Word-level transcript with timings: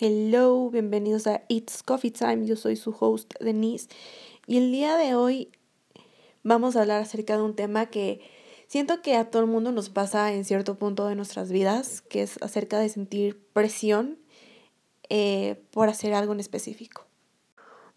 Hello, 0.00 0.70
bienvenidos 0.70 1.26
a 1.26 1.42
It's 1.48 1.82
Coffee 1.82 2.12
Time. 2.12 2.46
Yo 2.46 2.54
soy 2.54 2.76
su 2.76 2.94
host 3.00 3.34
Denise 3.40 3.88
y 4.46 4.58
el 4.58 4.70
día 4.70 4.96
de 4.96 5.16
hoy 5.16 5.50
vamos 6.44 6.76
a 6.76 6.82
hablar 6.82 7.02
acerca 7.02 7.36
de 7.36 7.42
un 7.42 7.56
tema 7.56 7.86
que 7.86 8.20
siento 8.68 9.02
que 9.02 9.16
a 9.16 9.28
todo 9.28 9.42
el 9.42 9.48
mundo 9.48 9.72
nos 9.72 9.90
pasa 9.90 10.32
en 10.32 10.44
cierto 10.44 10.78
punto 10.78 11.08
de 11.08 11.16
nuestras 11.16 11.50
vidas, 11.50 12.00
que 12.00 12.22
es 12.22 12.40
acerca 12.42 12.78
de 12.78 12.88
sentir 12.90 13.42
presión 13.52 14.20
eh, 15.08 15.64
por 15.72 15.88
hacer 15.88 16.14
algo 16.14 16.32
en 16.32 16.38
específico. 16.38 17.04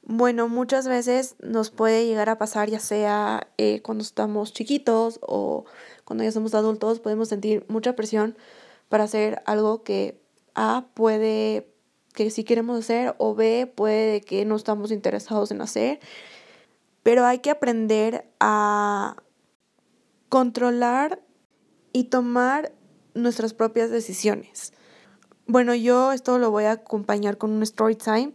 Bueno, 0.01 0.47
muchas 0.47 0.87
veces 0.87 1.35
nos 1.39 1.69
puede 1.69 2.07
llegar 2.07 2.29
a 2.29 2.39
pasar, 2.39 2.67
ya 2.67 2.79
sea 2.79 3.47
eh, 3.59 3.83
cuando 3.83 4.01
estamos 4.01 4.53
chiquitos 4.53 5.19
o 5.21 5.65
cuando 6.03 6.23
ya 6.23 6.31
somos 6.31 6.55
adultos, 6.55 6.99
podemos 6.99 7.29
sentir 7.29 7.63
mucha 7.67 7.95
presión 7.95 8.35
para 8.89 9.03
hacer 9.03 9.43
algo 9.45 9.83
que 9.83 10.19
A 10.55 10.87
puede 10.95 11.70
que 12.13 12.29
si 12.29 12.43
queremos 12.43 12.79
hacer 12.79 13.15
o 13.17 13.35
B 13.35 13.71
puede 13.73 14.21
que 14.21 14.45
no 14.45 14.55
estamos 14.55 14.91
interesados 14.91 15.51
en 15.51 15.61
hacer. 15.61 15.99
Pero 17.03 17.25
hay 17.25 17.39
que 17.39 17.49
aprender 17.49 18.29
a 18.39 19.15
controlar 20.29 21.21
y 21.93 22.05
tomar 22.05 22.71
nuestras 23.13 23.53
propias 23.53 23.89
decisiones. 23.89 24.73
Bueno, 25.47 25.75
yo 25.75 26.13
esto 26.13 26.37
lo 26.37 26.51
voy 26.51 26.65
a 26.65 26.71
acompañar 26.71 27.37
con 27.37 27.51
un 27.51 27.63
story 27.63 27.95
time 27.95 28.33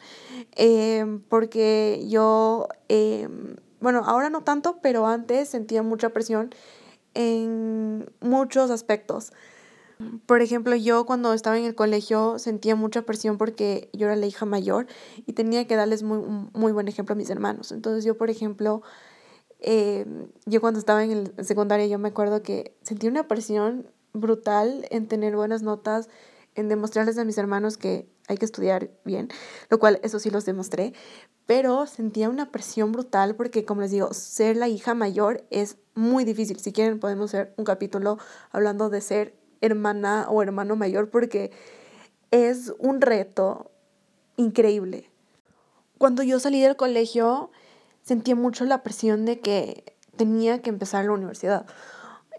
em, 0.57 1.21
porque 1.21 2.05
yo, 2.09 2.69
em, 2.89 3.57
bueno, 3.81 4.03
ahora 4.05 4.29
no 4.29 4.43
tanto, 4.43 4.81
pero 4.83 5.07
antes 5.07 5.49
sentía 5.49 5.83
mucha 5.83 6.11
presión 6.11 6.51
en 7.15 8.11
muchos 8.21 8.71
aspectos. 8.71 9.33
Por 10.27 10.43
ejemplo, 10.43 10.77
yo 10.77 11.07
cuando 11.07 11.33
estaba 11.33 11.59
en 11.59 11.65
el 11.65 11.75
colegio 11.75 12.39
sentía 12.39 12.77
mucha 12.77 13.03
presión 13.03 13.39
porque 13.39 13.89
yo 13.95 14.07
era 14.07 14.17
la 14.17 14.27
hija 14.27 14.45
mayor 14.45 14.87
y 15.25 15.33
tenía 15.33 15.67
que 15.67 15.77
darles 15.77 16.03
muy, 16.03 16.19
muy 16.53 16.73
buen 16.73 16.89
ejemplo 16.89 17.15
a 17.15 17.17
mis 17.17 17.31
hermanos. 17.31 17.73
Entonces 17.73 18.05
yo, 18.05 18.19
por 18.19 18.29
ejemplo, 18.29 18.83
em, 19.61 20.29
yo 20.45 20.61
cuando 20.61 20.79
estaba 20.81 21.03
en 21.03 21.13
el 21.13 21.45
secundario, 21.45 21.87
yo 21.87 21.99
me 21.99 22.09
acuerdo 22.09 22.43
que 22.43 22.77
sentía 22.83 23.11
una 23.11 23.27
presión 23.27 23.91
brutal 24.13 24.87
en 24.91 25.09
tener 25.09 25.35
buenas 25.35 25.63
notas, 25.63 26.09
en 26.55 26.69
demostrarles 26.69 27.17
a 27.19 27.25
mis 27.25 27.39
hermanos 27.39 27.79
que 27.79 28.09
hay 28.29 28.37
que 28.37 28.45
estudiar 28.45 28.91
bien, 29.05 29.29
lo 29.71 29.79
cual 29.79 30.01
eso 30.03 30.19
sí 30.19 30.31
los 30.31 30.45
demostré, 30.45 30.93
pero 31.47 31.87
sentía 31.87 32.29
una 32.29 32.51
presión 32.51 32.93
brutal 32.93 33.37
porque, 33.37 33.65
como 33.65 33.83
les 33.83 33.93
digo, 33.93 34.13
ser 34.13 34.57
la 34.57 34.69
hija 34.69 34.95
mayor 34.95 35.45
es 35.51 35.79
muy 35.95 36.25
difícil. 36.25 36.59
Si 36.59 36.73
quieren, 36.73 36.99
podemos 36.99 37.33
hacer 37.33 37.55
un 37.57 37.65
capítulo 37.65 38.19
hablando 38.51 38.91
de 38.91 39.01
ser 39.01 39.46
hermana 39.61 40.27
o 40.29 40.43
hermano 40.43 40.77
mayor 40.77 41.11
porque 41.11 41.51
es 42.31 42.73
un 42.79 43.01
reto 43.01 43.71
increíble. 44.37 45.11
Cuando 45.99 46.23
yo 46.23 46.39
salí 46.41 46.61
del 46.61 46.77
colegio 46.77 47.51
sentía 48.03 48.37
mucho 48.37 48.65
la 48.65 48.83
presión 48.83 49.25
de 49.25 49.41
que 49.41 49.97
tenía 50.17 50.63
que 50.63 50.71
empezar 50.71 51.05
la 51.05 51.13
universidad. 51.13 51.67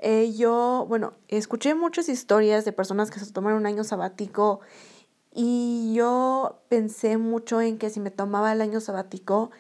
Eh, 0.02 0.34
yo, 0.36 0.86
bueno, 0.88 1.14
escuché 1.28 1.74
muchas 1.74 2.08
historias 2.08 2.66
de 2.66 2.72
personas 2.72 3.10
que 3.10 3.20
se 3.20 3.32
tomaron 3.32 3.60
un 3.60 3.66
año 3.66 3.84
sabático 3.84 4.62
y 5.34 5.94
yo 5.96 6.62
pensé 6.70 7.18
mucho 7.18 7.62
en 7.62 7.78
que 7.78 7.90
si 7.90 8.00
me 8.00 8.12
tomaba 8.12 8.52
el 8.52 8.62
año 8.62 8.80
sabático, 8.80 9.52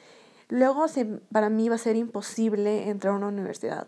luego 0.47 0.87
se, 0.87 1.05
para 1.05 1.49
mí 1.49 1.65
iba 1.65 1.75
a 1.75 1.79
ser 1.79 1.95
imposible 1.95 2.89
entrar 2.89 3.13
a 3.13 3.17
una 3.17 3.27
universidad. 3.27 3.87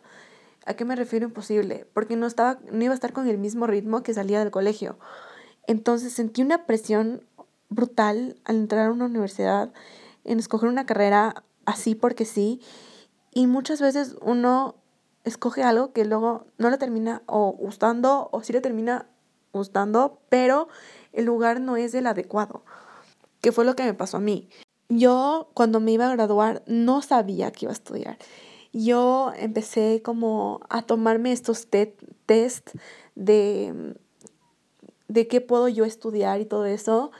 ¿A 0.69 0.75
qué 0.75 0.85
me 0.85 0.95
refiero 0.95 1.25
imposible? 1.25 1.87
Porque 1.95 2.15
no, 2.15 2.27
estaba, 2.27 2.59
no 2.71 2.83
iba 2.83 2.91
a 2.91 2.93
estar 2.93 3.11
con 3.11 3.27
el 3.27 3.39
mismo 3.39 3.65
ritmo 3.65 4.03
que 4.03 4.13
salía 4.13 4.37
del 4.37 4.51
colegio. 4.51 4.99
Entonces 5.65 6.13
sentí 6.13 6.43
una 6.43 6.67
presión 6.67 7.23
brutal 7.69 8.35
al 8.45 8.57
entrar 8.57 8.85
a 8.85 8.91
una 8.91 9.05
universidad, 9.05 9.73
en 10.25 10.37
escoger 10.37 10.69
una 10.69 10.85
carrera 10.85 11.43
así 11.65 11.95
porque 11.95 12.23
sí. 12.23 12.61
Y 13.33 13.47
muchas 13.47 13.81
veces 13.81 14.15
uno 14.21 14.75
escoge 15.23 15.63
algo 15.63 15.91
que 15.91 16.05
luego 16.05 16.45
no 16.59 16.69
le 16.69 16.77
termina 16.77 17.23
o 17.25 17.51
gustando 17.51 18.29
o 18.31 18.43
sí 18.43 18.53
le 18.53 18.61
termina 18.61 19.07
gustando, 19.51 20.21
pero 20.29 20.67
el 21.13 21.25
lugar 21.25 21.61
no 21.61 21.77
es 21.77 21.95
el 21.95 22.05
adecuado, 22.05 22.63
que 23.41 23.51
fue 23.51 23.65
lo 23.65 23.75
que 23.75 23.85
me 23.85 23.95
pasó 23.95 24.17
a 24.17 24.21
mí. 24.21 24.49
Yo 24.87 25.49
cuando 25.55 25.79
me 25.79 25.93
iba 25.93 26.05
a 26.05 26.15
graduar 26.15 26.61
no 26.67 27.01
sabía 27.01 27.51
que 27.51 27.65
iba 27.65 27.71
a 27.71 27.73
estudiar 27.73 28.19
yo 28.73 29.31
empecé 29.35 30.01
como 30.01 30.61
a 30.69 30.83
tomarme 30.83 31.31
estos 31.31 31.67
test 32.25 32.69
de, 33.15 33.95
de 35.07 35.27
qué 35.27 35.41
puedo 35.41 35.67
yo 35.67 35.85
estudiar 35.85 36.41
y 36.41 36.45
todo 36.45 36.65
eso. 36.65 37.11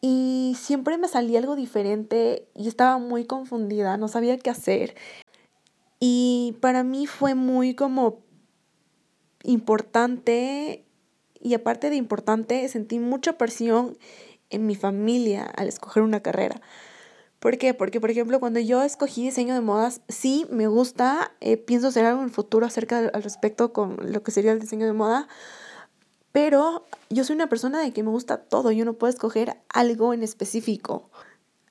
Y 0.00 0.56
siempre 0.58 0.96
me 0.98 1.08
salía 1.08 1.40
algo 1.40 1.56
diferente 1.56 2.46
y 2.54 2.68
estaba 2.68 2.98
muy 2.98 3.24
confundida, 3.24 3.96
no 3.96 4.08
sabía 4.08 4.38
qué 4.38 4.50
hacer. 4.50 4.94
Y 5.98 6.56
para 6.60 6.84
mí 6.84 7.06
fue 7.06 7.34
muy 7.34 7.74
como 7.74 8.20
importante 9.42 10.84
y 11.40 11.54
aparte 11.54 11.90
de 11.90 11.96
importante, 11.96 12.68
sentí 12.68 12.98
mucha 12.98 13.38
presión 13.38 13.96
en 14.50 14.66
mi 14.66 14.74
familia 14.74 15.44
al 15.44 15.68
escoger 15.68 16.02
una 16.02 16.20
carrera. 16.20 16.60
¿Por 17.38 17.56
qué? 17.56 17.72
Porque, 17.72 18.00
por 18.00 18.10
ejemplo, 18.10 18.40
cuando 18.40 18.58
yo 18.58 18.82
escogí 18.82 19.22
diseño 19.22 19.54
de 19.54 19.60
modas, 19.60 20.00
sí 20.08 20.46
me 20.50 20.66
gusta, 20.66 21.32
eh, 21.40 21.56
pienso 21.56 21.88
hacer 21.88 22.04
algo 22.04 22.20
en 22.20 22.26
el 22.26 22.32
futuro 22.32 22.66
acerca 22.66 22.98
al 22.98 23.22
respecto 23.22 23.72
con 23.72 23.96
lo 24.12 24.22
que 24.22 24.32
sería 24.32 24.52
el 24.52 24.58
diseño 24.58 24.86
de 24.86 24.92
moda, 24.92 25.28
pero 26.32 26.84
yo 27.10 27.24
soy 27.24 27.36
una 27.36 27.48
persona 27.48 27.80
de 27.80 27.92
que 27.92 28.02
me 28.02 28.10
gusta 28.10 28.38
todo, 28.38 28.72
yo 28.72 28.84
no 28.84 28.94
puedo 28.94 29.12
escoger 29.12 29.56
algo 29.68 30.12
en 30.14 30.22
específico. 30.22 31.10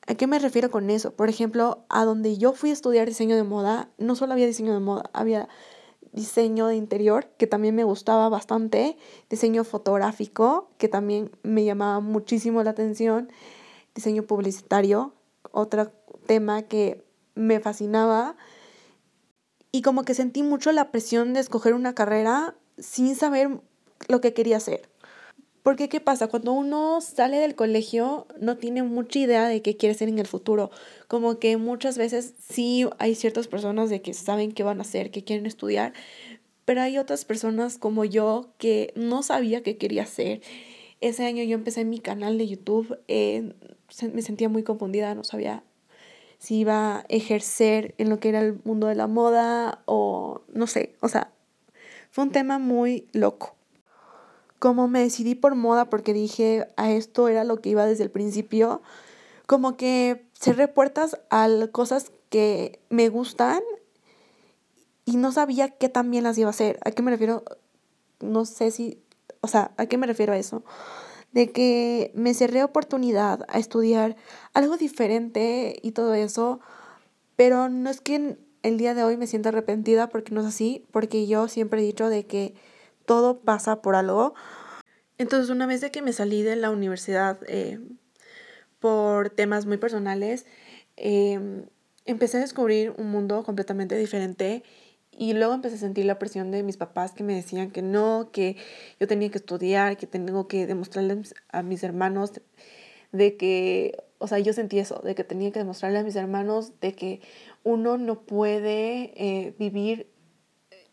¿A 0.08 0.16
qué 0.16 0.26
me 0.26 0.40
refiero 0.40 0.72
con 0.72 0.90
eso? 0.90 1.12
Por 1.12 1.28
ejemplo, 1.30 1.84
a 1.90 2.06
donde 2.06 2.38
yo 2.38 2.54
fui 2.54 2.70
a 2.70 2.74
estudiar 2.74 3.06
diseño 3.06 3.36
de 3.36 3.44
moda, 3.44 3.90
no 3.98 4.16
solo 4.16 4.34
había 4.34 4.48
diseño 4.48 4.74
de 4.74 4.80
moda, 4.80 5.10
había 5.12 5.50
diseño 6.14 6.68
de 6.68 6.78
interior, 6.78 7.28
que 7.38 7.46
también 7.46 7.76
me 7.76 7.84
gustaba 7.84 8.30
bastante, 8.30 8.98
diseño 9.30 9.66
fotográfico, 9.66 10.70
que 10.78 10.88
también 10.88 11.30
me 11.44 11.66
llamaba 11.66 12.00
muchísimo 12.00 12.64
la 12.64 12.70
atención, 12.70 13.30
diseño 13.94 14.24
publicitario, 14.24 15.14
otro 15.52 15.92
tema 16.26 16.64
que 16.64 17.04
me 17.36 17.60
fascinaba 17.60 18.36
y 19.72 19.82
como 19.82 20.04
que 20.04 20.14
sentí 20.14 20.44
mucho 20.44 20.72
la 20.72 20.92
presión 20.92 21.34
de 21.34 21.40
escoger 21.40 21.74
una 21.74 21.94
carrera 21.94 22.56
sin 22.78 23.16
saber 23.16 23.60
lo 24.08 24.22
que 24.22 24.34
quería 24.34 24.58
hacer. 24.58 24.90
Porque 25.64 25.90
¿qué 25.90 26.00
pasa? 26.00 26.28
Cuando 26.28 26.54
uno 26.54 27.02
sale 27.02 27.40
del 27.40 27.54
colegio 27.54 28.26
no 28.40 28.56
tiene 28.58 28.84
mucha 28.84 29.20
idea 29.20 29.48
de 29.50 29.62
qué 29.62 29.76
quiere 29.76 29.96
ser 29.96 30.08
en 30.08 30.18
el 30.18 30.26
futuro. 30.26 30.72
Como 31.10 31.40
que 31.40 31.58
muchas 31.58 31.98
veces 31.98 32.36
sí 32.40 32.88
hay 33.00 33.16
ciertas 33.16 33.50
personas 33.50 33.90
de 33.90 34.02
que 34.02 34.14
saben 34.14 34.54
qué 34.54 34.64
van 34.64 34.80
a 34.80 34.84
hacer, 34.84 35.12
que 35.12 35.26
quieren 35.26 35.46
estudiar, 35.46 35.92
pero 36.64 36.82
hay 36.82 36.98
otras 36.98 37.26
personas 37.26 37.78
como 37.78 38.06
yo 38.06 38.54
que 38.58 38.94
no 38.96 39.24
sabía 39.24 39.62
qué 39.62 39.78
quería 39.78 40.04
hacer. 40.04 40.42
Ese 41.02 41.26
año 41.26 41.44
yo 41.44 41.56
empecé 41.56 41.84
mi 41.84 42.00
canal 42.00 42.38
de 42.38 42.48
YouTube, 42.48 42.98
me 44.14 44.22
sentía 44.22 44.50
muy 44.50 44.64
confundida, 44.64 45.16
no 45.16 45.24
sabía 45.24 45.64
si 46.40 46.60
iba 46.60 46.98
a 46.98 47.06
ejercer 47.10 47.96
en 47.98 48.10
lo 48.10 48.20
que 48.20 48.30
era 48.30 48.42
el 48.42 48.60
mundo 48.64 48.88
de 48.88 48.96
la 48.96 49.08
moda 49.08 49.82
o 49.86 50.42
no 50.54 50.68
sé, 50.68 50.96
o 51.02 51.08
sea, 51.08 51.32
fue 52.12 52.24
un 52.24 52.32
tema 52.32 52.60
muy 52.60 53.08
loco. 53.14 53.56
Como 54.60 54.88
me 54.88 55.02
decidí 55.02 55.36
por 55.36 55.56
moda 55.56 55.86
porque 55.86 56.14
dije 56.14 56.68
a 56.78 56.92
esto 56.92 57.28
era 57.28 57.44
lo 57.44 57.62
que 57.62 57.70
iba 57.70 57.86
desde 57.86 58.04
el 58.04 58.12
principio, 58.12 58.82
como 59.46 59.78
que 59.78 60.26
cerré 60.34 60.68
puertas 60.68 61.20
a 61.30 61.48
cosas 61.72 62.12
que 62.30 62.80
me 62.90 63.10
gustan 63.10 63.62
y 65.06 65.18
no 65.18 65.32
sabía 65.32 65.70
qué 65.70 65.90
tan 65.90 66.12
bien 66.12 66.24
las 66.24 66.38
iba 66.38 66.48
a 66.48 66.52
hacer. 66.52 66.80
¿A 66.84 66.92
qué 66.92 67.02
me 67.02 67.12
refiero? 67.12 67.44
No 68.20 68.46
sé 68.46 68.72
si, 68.72 69.00
o 69.42 69.48
sea, 69.48 69.72
¿a 69.78 69.86
qué 69.86 69.98
me 69.98 70.08
refiero 70.08 70.34
a 70.34 70.38
eso? 70.38 70.64
De 71.38 71.52
que 71.52 72.10
me 72.16 72.34
cerré 72.34 72.64
oportunidad 72.64 73.46
a 73.48 73.60
estudiar 73.60 74.16
algo 74.56 74.76
diferente 74.76 75.78
y 75.84 75.92
todo 75.92 76.16
eso, 76.16 76.60
pero 77.36 77.70
no 77.70 77.92
es 77.92 78.02
que 78.02 78.40
el 78.64 78.80
día 78.80 78.96
de 78.96 79.04
hoy 79.04 79.18
me 79.18 79.28
sienta 79.28 79.50
arrepentida 79.50 80.10
porque 80.10 80.34
no 80.34 80.42
es 80.42 80.48
así, 80.48 80.88
porque 80.90 81.28
yo 81.28 81.48
siempre 81.48 81.80
he 81.80 81.86
dicho 81.86 82.10
de 82.10 82.26
que 82.26 82.56
todo 83.06 83.42
pasa 83.42 83.84
por 83.84 83.94
algo. 83.94 84.34
Entonces 85.20 85.52
una 85.52 85.68
vez 85.68 85.80
de 85.80 85.92
que 85.92 86.02
me 86.02 86.12
salí 86.12 86.42
de 86.42 86.56
la 86.56 86.72
universidad 86.72 87.38
eh, 87.48 87.80
por 88.80 89.30
temas 89.30 89.68
muy 89.68 89.78
personales, 89.78 90.48
em, 90.96 91.68
empecé 92.06 92.38
a 92.38 92.42
descubrir 92.42 92.96
un 92.98 93.12
mundo 93.12 93.44
completamente 93.44 93.96
diferente 93.96 94.64
y 95.18 95.34
luego 95.34 95.54
empecé 95.54 95.76
a 95.76 95.80
sentir 95.80 96.06
la 96.06 96.20
presión 96.20 96.52
de 96.52 96.62
mis 96.62 96.78
papás 96.78 97.12
que 97.12 97.24
me 97.24 97.34
decían 97.34 97.72
que 97.72 97.82
no, 97.82 98.30
que 98.32 98.56
yo 99.00 99.08
tenía 99.08 99.30
que 99.30 99.40
estudiar, 99.40 99.98
que 99.98 100.06
tengo 100.06 100.48
que 100.48 100.68
demostrarles 100.68 101.34
a 101.50 101.64
mis 101.64 101.84
hermanos 101.84 102.34
de 103.12 103.36
que, 103.36 104.04
o 104.20 104.28
sea, 104.28 104.38
yo 104.38 104.54
sentí 104.54 104.78
eso, 104.78 105.02
de 105.04 105.16
que 105.16 105.24
tenía 105.24 105.52
que 105.52 105.60
demostrarle 105.60 105.98
a 105.98 106.04
mis 106.04 106.16
hermanos 106.16 106.80
de 106.82 106.94
que 106.94 107.22
uno 107.64 107.98
no 107.98 108.22
puede 108.22 109.12
eh, 109.16 109.56
vivir 109.58 110.08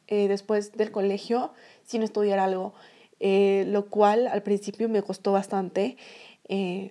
eh, 0.07 0.27
después 0.27 0.73
del 0.73 0.91
colegio 0.91 1.53
sin 1.85 2.03
estudiar 2.03 2.39
algo, 2.39 2.73
eh, 3.21 3.65
lo 3.69 3.91
cual 3.91 4.27
al 4.27 4.43
principio 4.43 4.89
me 4.89 5.03
costó 5.03 5.33
bastante. 5.33 5.99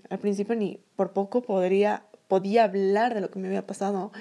Al 0.10 0.20
principio 0.20 0.56
ni 0.56 0.80
por 0.96 1.14
poco 1.14 1.42
podría, 1.44 2.06
podía 2.28 2.64
hablar 2.64 3.14
de 3.14 3.22
lo 3.22 3.30
que 3.30 3.38
me 3.38 3.48
había 3.48 3.68
pasado 3.68 4.12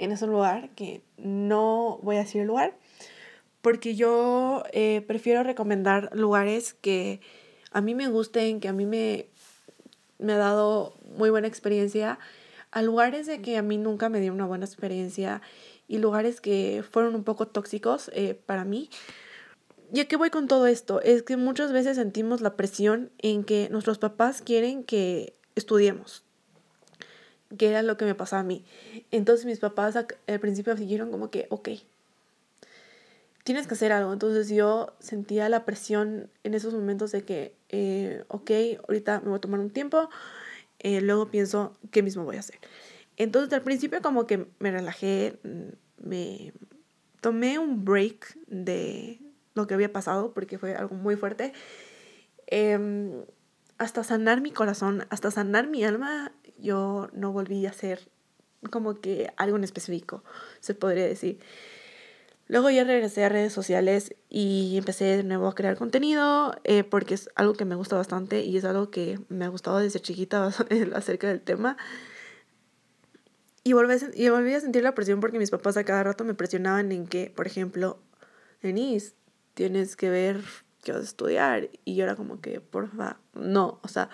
en 0.00 0.12
ese 0.12 0.26
lugar, 0.26 0.70
que 0.70 1.02
no 1.18 2.00
voy 2.02 2.16
a 2.16 2.20
decir 2.20 2.40
el 2.40 2.46
lugar, 2.48 2.74
porque 3.60 3.94
yo 3.94 4.64
eh, 4.72 5.04
prefiero 5.06 5.42
recomendar 5.42 6.10
lugares 6.14 6.72
que 6.72 7.20
a 7.70 7.82
mí 7.82 7.94
me 7.94 8.08
gusten, 8.08 8.60
que 8.60 8.68
a 8.68 8.72
mí 8.72 8.86
me, 8.86 9.26
me 10.18 10.32
ha 10.32 10.38
dado 10.38 10.94
muy 11.16 11.28
buena 11.28 11.46
experiencia, 11.46 12.18
a 12.70 12.82
lugares 12.82 13.26
de 13.26 13.42
que 13.42 13.58
a 13.58 13.62
mí 13.62 13.76
nunca 13.76 14.08
me 14.08 14.20
dio 14.20 14.32
una 14.32 14.46
buena 14.46 14.64
experiencia 14.64 15.42
y 15.86 15.98
lugares 15.98 16.40
que 16.40 16.82
fueron 16.90 17.14
un 17.14 17.24
poco 17.24 17.46
tóxicos 17.46 18.10
eh, 18.14 18.40
para 18.46 18.64
mí. 18.64 18.88
¿Y 19.92 20.00
a 20.00 20.08
qué 20.08 20.16
voy 20.16 20.30
con 20.30 20.48
todo 20.48 20.66
esto? 20.66 21.02
Es 21.02 21.22
que 21.22 21.36
muchas 21.36 21.72
veces 21.72 21.96
sentimos 21.96 22.40
la 22.40 22.56
presión 22.56 23.10
en 23.18 23.44
que 23.44 23.68
nuestros 23.70 23.98
papás 23.98 24.40
quieren 24.40 24.82
que 24.82 25.34
estudiemos, 25.56 26.24
que 27.56 27.68
era 27.68 27.82
lo 27.82 27.96
que 27.96 28.04
me 28.04 28.14
pasaba 28.14 28.40
a 28.40 28.44
mí. 28.44 28.64
Entonces 29.10 29.46
mis 29.46 29.58
papás 29.58 29.96
al 29.96 30.40
principio 30.40 30.74
dijeron 30.74 31.10
como 31.10 31.30
que, 31.30 31.46
ok, 31.50 31.70
tienes 33.44 33.66
que 33.66 33.74
hacer 33.74 33.92
algo. 33.92 34.12
Entonces 34.12 34.48
yo 34.48 34.92
sentía 35.00 35.48
la 35.48 35.64
presión 35.64 36.30
en 36.44 36.54
esos 36.54 36.74
momentos 36.74 37.12
de 37.12 37.22
que, 37.22 37.54
eh, 37.68 38.24
ok, 38.28 38.50
ahorita 38.86 39.20
me 39.20 39.28
voy 39.28 39.38
a 39.38 39.40
tomar 39.40 39.60
un 39.60 39.70
tiempo, 39.70 40.08
eh, 40.78 41.00
luego 41.00 41.30
pienso 41.30 41.76
qué 41.90 42.02
mismo 42.02 42.24
voy 42.24 42.36
a 42.36 42.40
hacer. 42.40 42.58
Entonces 43.16 43.52
al 43.52 43.62
principio 43.62 44.00
como 44.02 44.26
que 44.26 44.46
me 44.58 44.70
relajé, 44.70 45.38
mm, 45.42 46.08
me 46.08 46.52
tomé 47.20 47.58
un 47.58 47.84
break 47.84 48.36
de 48.46 49.18
lo 49.54 49.66
que 49.66 49.74
había 49.74 49.92
pasado 49.92 50.32
porque 50.32 50.58
fue 50.58 50.74
algo 50.74 50.94
muy 50.94 51.16
fuerte. 51.16 51.52
Em, 52.46 53.24
hasta 53.78 54.04
sanar 54.04 54.40
mi 54.40 54.52
corazón, 54.52 55.06
hasta 55.10 55.30
sanar 55.30 55.66
mi 55.66 55.84
alma, 55.84 56.32
yo 56.60 57.08
no 57.12 57.32
volví 57.32 57.66
a 57.66 57.70
hacer 57.70 58.08
como 58.70 59.00
que 59.00 59.32
algo 59.36 59.56
en 59.56 59.64
específico, 59.64 60.22
se 60.60 60.74
podría 60.74 61.06
decir. 61.06 61.40
Luego 62.46 62.68
ya 62.68 62.82
regresé 62.82 63.24
a 63.24 63.28
redes 63.28 63.52
sociales 63.52 64.14
y 64.28 64.74
empecé 64.76 65.04
de 65.04 65.22
nuevo 65.22 65.46
a 65.46 65.54
crear 65.54 65.76
contenido 65.76 66.56
eh, 66.64 66.82
porque 66.82 67.14
es 67.14 67.30
algo 67.36 67.52
que 67.54 67.64
me 67.64 67.76
gusta 67.76 67.96
bastante 67.96 68.42
y 68.42 68.56
es 68.56 68.64
algo 68.64 68.90
que 68.90 69.20
me 69.28 69.44
ha 69.44 69.48
gustado 69.48 69.78
desde 69.78 70.00
chiquita 70.00 70.50
acerca 70.94 71.28
del 71.28 71.40
tema. 71.40 71.76
Y 73.62 73.72
volví, 73.72 73.92
a, 73.92 73.98
y 74.14 74.28
volví 74.30 74.52
a 74.54 74.60
sentir 74.60 74.82
la 74.82 74.96
presión 74.96 75.20
porque 75.20 75.38
mis 75.38 75.50
papás 75.50 75.76
a 75.76 75.84
cada 75.84 76.02
rato 76.02 76.24
me 76.24 76.34
presionaban 76.34 76.90
en 76.90 77.06
que, 77.06 77.32
por 77.34 77.46
ejemplo, 77.46 78.00
Denise, 78.62 79.14
tienes 79.54 79.94
que 79.94 80.10
ver 80.10 80.42
que 80.82 80.90
vas 80.90 81.02
a 81.02 81.04
estudiar. 81.04 81.70
Y 81.84 81.94
yo 81.94 82.02
era 82.02 82.16
como 82.16 82.40
que, 82.40 82.60
porfa, 82.60 83.18
no, 83.32 83.78
o 83.82 83.88
sea, 83.88 84.10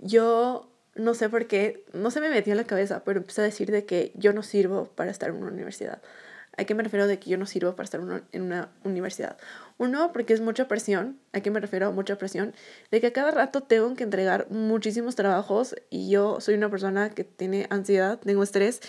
yo 0.00 0.73
no 0.94 1.14
sé 1.14 1.28
por 1.28 1.46
qué, 1.46 1.84
no 1.92 2.10
se 2.10 2.20
me 2.20 2.28
metió 2.28 2.52
en 2.52 2.58
la 2.58 2.64
cabeza, 2.64 3.02
pero 3.04 3.20
empecé 3.20 3.40
a 3.40 3.44
decir 3.44 3.70
de 3.70 3.84
que 3.84 4.12
yo 4.14 4.32
no 4.32 4.42
sirvo 4.42 4.86
para 4.94 5.10
estar 5.10 5.30
en 5.30 5.36
una 5.36 5.50
universidad. 5.50 6.00
¿A 6.56 6.64
qué 6.64 6.74
me 6.74 6.84
refiero 6.84 7.08
de 7.08 7.18
que 7.18 7.30
yo 7.30 7.36
no 7.36 7.46
sirvo 7.46 7.74
para 7.74 7.84
estar 7.84 8.00
en 8.32 8.42
una 8.42 8.70
universidad? 8.84 9.36
Uno, 9.76 10.12
porque 10.12 10.34
es 10.34 10.40
mucha 10.40 10.68
presión. 10.68 11.18
¿A 11.32 11.40
qué 11.40 11.50
me 11.50 11.58
refiero? 11.58 11.92
Mucha 11.92 12.16
presión. 12.16 12.54
De 12.92 13.00
que 13.00 13.08
a 13.08 13.12
cada 13.12 13.32
rato 13.32 13.62
tengo 13.62 13.92
que 13.94 14.04
entregar 14.04 14.46
muchísimos 14.50 15.16
trabajos 15.16 15.74
y 15.90 16.10
yo 16.10 16.40
soy 16.40 16.54
una 16.54 16.70
persona 16.70 17.10
que 17.10 17.24
tiene 17.24 17.66
ansiedad, 17.70 18.20
tengo 18.20 18.44
estrés. 18.44 18.80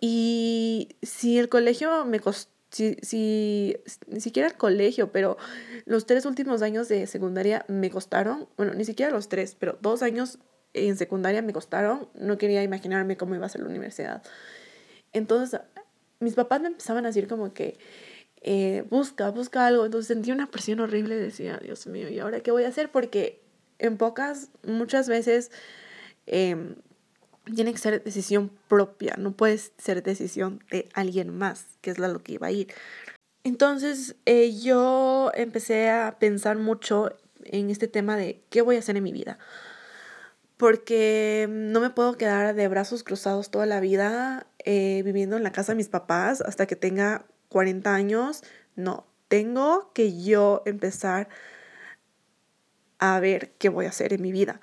Y 0.00 0.96
si 1.02 1.38
el 1.38 1.48
colegio 1.48 2.04
me 2.04 2.18
costó, 2.18 2.50
si, 2.72 2.96
si, 3.02 3.76
ni 4.06 4.20
siquiera 4.20 4.48
el 4.48 4.56
colegio, 4.56 5.12
pero 5.12 5.36
los 5.84 6.06
tres 6.06 6.24
últimos 6.24 6.62
años 6.62 6.88
de 6.88 7.06
secundaria 7.06 7.66
me 7.68 7.90
costaron, 7.90 8.48
bueno, 8.56 8.72
ni 8.72 8.86
siquiera 8.86 9.12
los 9.12 9.28
tres, 9.28 9.54
pero 9.58 9.78
dos 9.82 10.02
años 10.02 10.38
en 10.74 10.96
secundaria 10.96 11.42
me 11.42 11.52
costaron, 11.52 12.08
no 12.14 12.38
quería 12.38 12.62
imaginarme 12.62 13.16
cómo 13.16 13.34
iba 13.34 13.46
a 13.46 13.48
ser 13.48 13.62
la 13.62 13.68
universidad. 13.68 14.22
Entonces 15.12 15.60
mis 16.20 16.34
papás 16.34 16.60
me 16.60 16.68
empezaban 16.68 17.04
a 17.04 17.08
decir 17.08 17.26
como 17.26 17.52
que 17.52 17.78
eh, 18.40 18.84
busca, 18.90 19.30
busca 19.30 19.66
algo. 19.66 19.84
Entonces 19.84 20.08
sentí 20.08 20.32
una 20.32 20.50
presión 20.50 20.80
horrible 20.80 21.16
decía, 21.16 21.58
Dios 21.62 21.86
mío, 21.86 22.08
¿y 22.08 22.18
ahora 22.18 22.40
qué 22.40 22.50
voy 22.50 22.64
a 22.64 22.68
hacer? 22.68 22.90
Porque 22.90 23.40
en 23.78 23.96
pocas, 23.96 24.48
muchas 24.64 25.08
veces 25.08 25.50
em, 26.26 26.76
tiene 27.54 27.72
que 27.72 27.78
ser 27.78 28.02
decisión 28.02 28.50
propia, 28.68 29.16
no 29.18 29.32
puede 29.32 29.58
ser 29.58 30.02
decisión 30.02 30.62
de 30.70 30.88
alguien 30.94 31.36
más, 31.36 31.66
que 31.80 31.90
es 31.90 31.98
lo 31.98 32.22
que 32.22 32.34
iba 32.34 32.46
a 32.46 32.52
ir. 32.52 32.68
Entonces 33.44 34.14
eh, 34.24 34.56
yo 34.60 35.32
empecé 35.34 35.90
a 35.90 36.16
pensar 36.18 36.56
mucho 36.58 37.16
en 37.44 37.70
este 37.70 37.88
tema 37.88 38.16
de 38.16 38.40
qué 38.50 38.62
voy 38.62 38.76
a 38.76 38.78
hacer 38.78 38.96
en 38.96 39.02
mi 39.02 39.12
vida 39.12 39.38
porque 40.62 41.48
no 41.50 41.80
me 41.80 41.90
puedo 41.90 42.16
quedar 42.16 42.54
de 42.54 42.68
brazos 42.68 43.02
cruzados 43.02 43.50
toda 43.50 43.66
la 43.66 43.80
vida 43.80 44.46
eh, 44.64 45.02
viviendo 45.04 45.36
en 45.36 45.42
la 45.42 45.50
casa 45.50 45.72
de 45.72 45.76
mis 45.76 45.88
papás 45.88 46.40
hasta 46.40 46.68
que 46.68 46.76
tenga 46.76 47.26
40 47.48 47.92
años. 47.92 48.44
No, 48.76 49.04
tengo 49.26 49.90
que 49.92 50.22
yo 50.22 50.62
empezar 50.64 51.28
a 53.00 53.18
ver 53.18 53.50
qué 53.58 53.70
voy 53.70 53.86
a 53.86 53.88
hacer 53.88 54.12
en 54.12 54.22
mi 54.22 54.30
vida. 54.30 54.60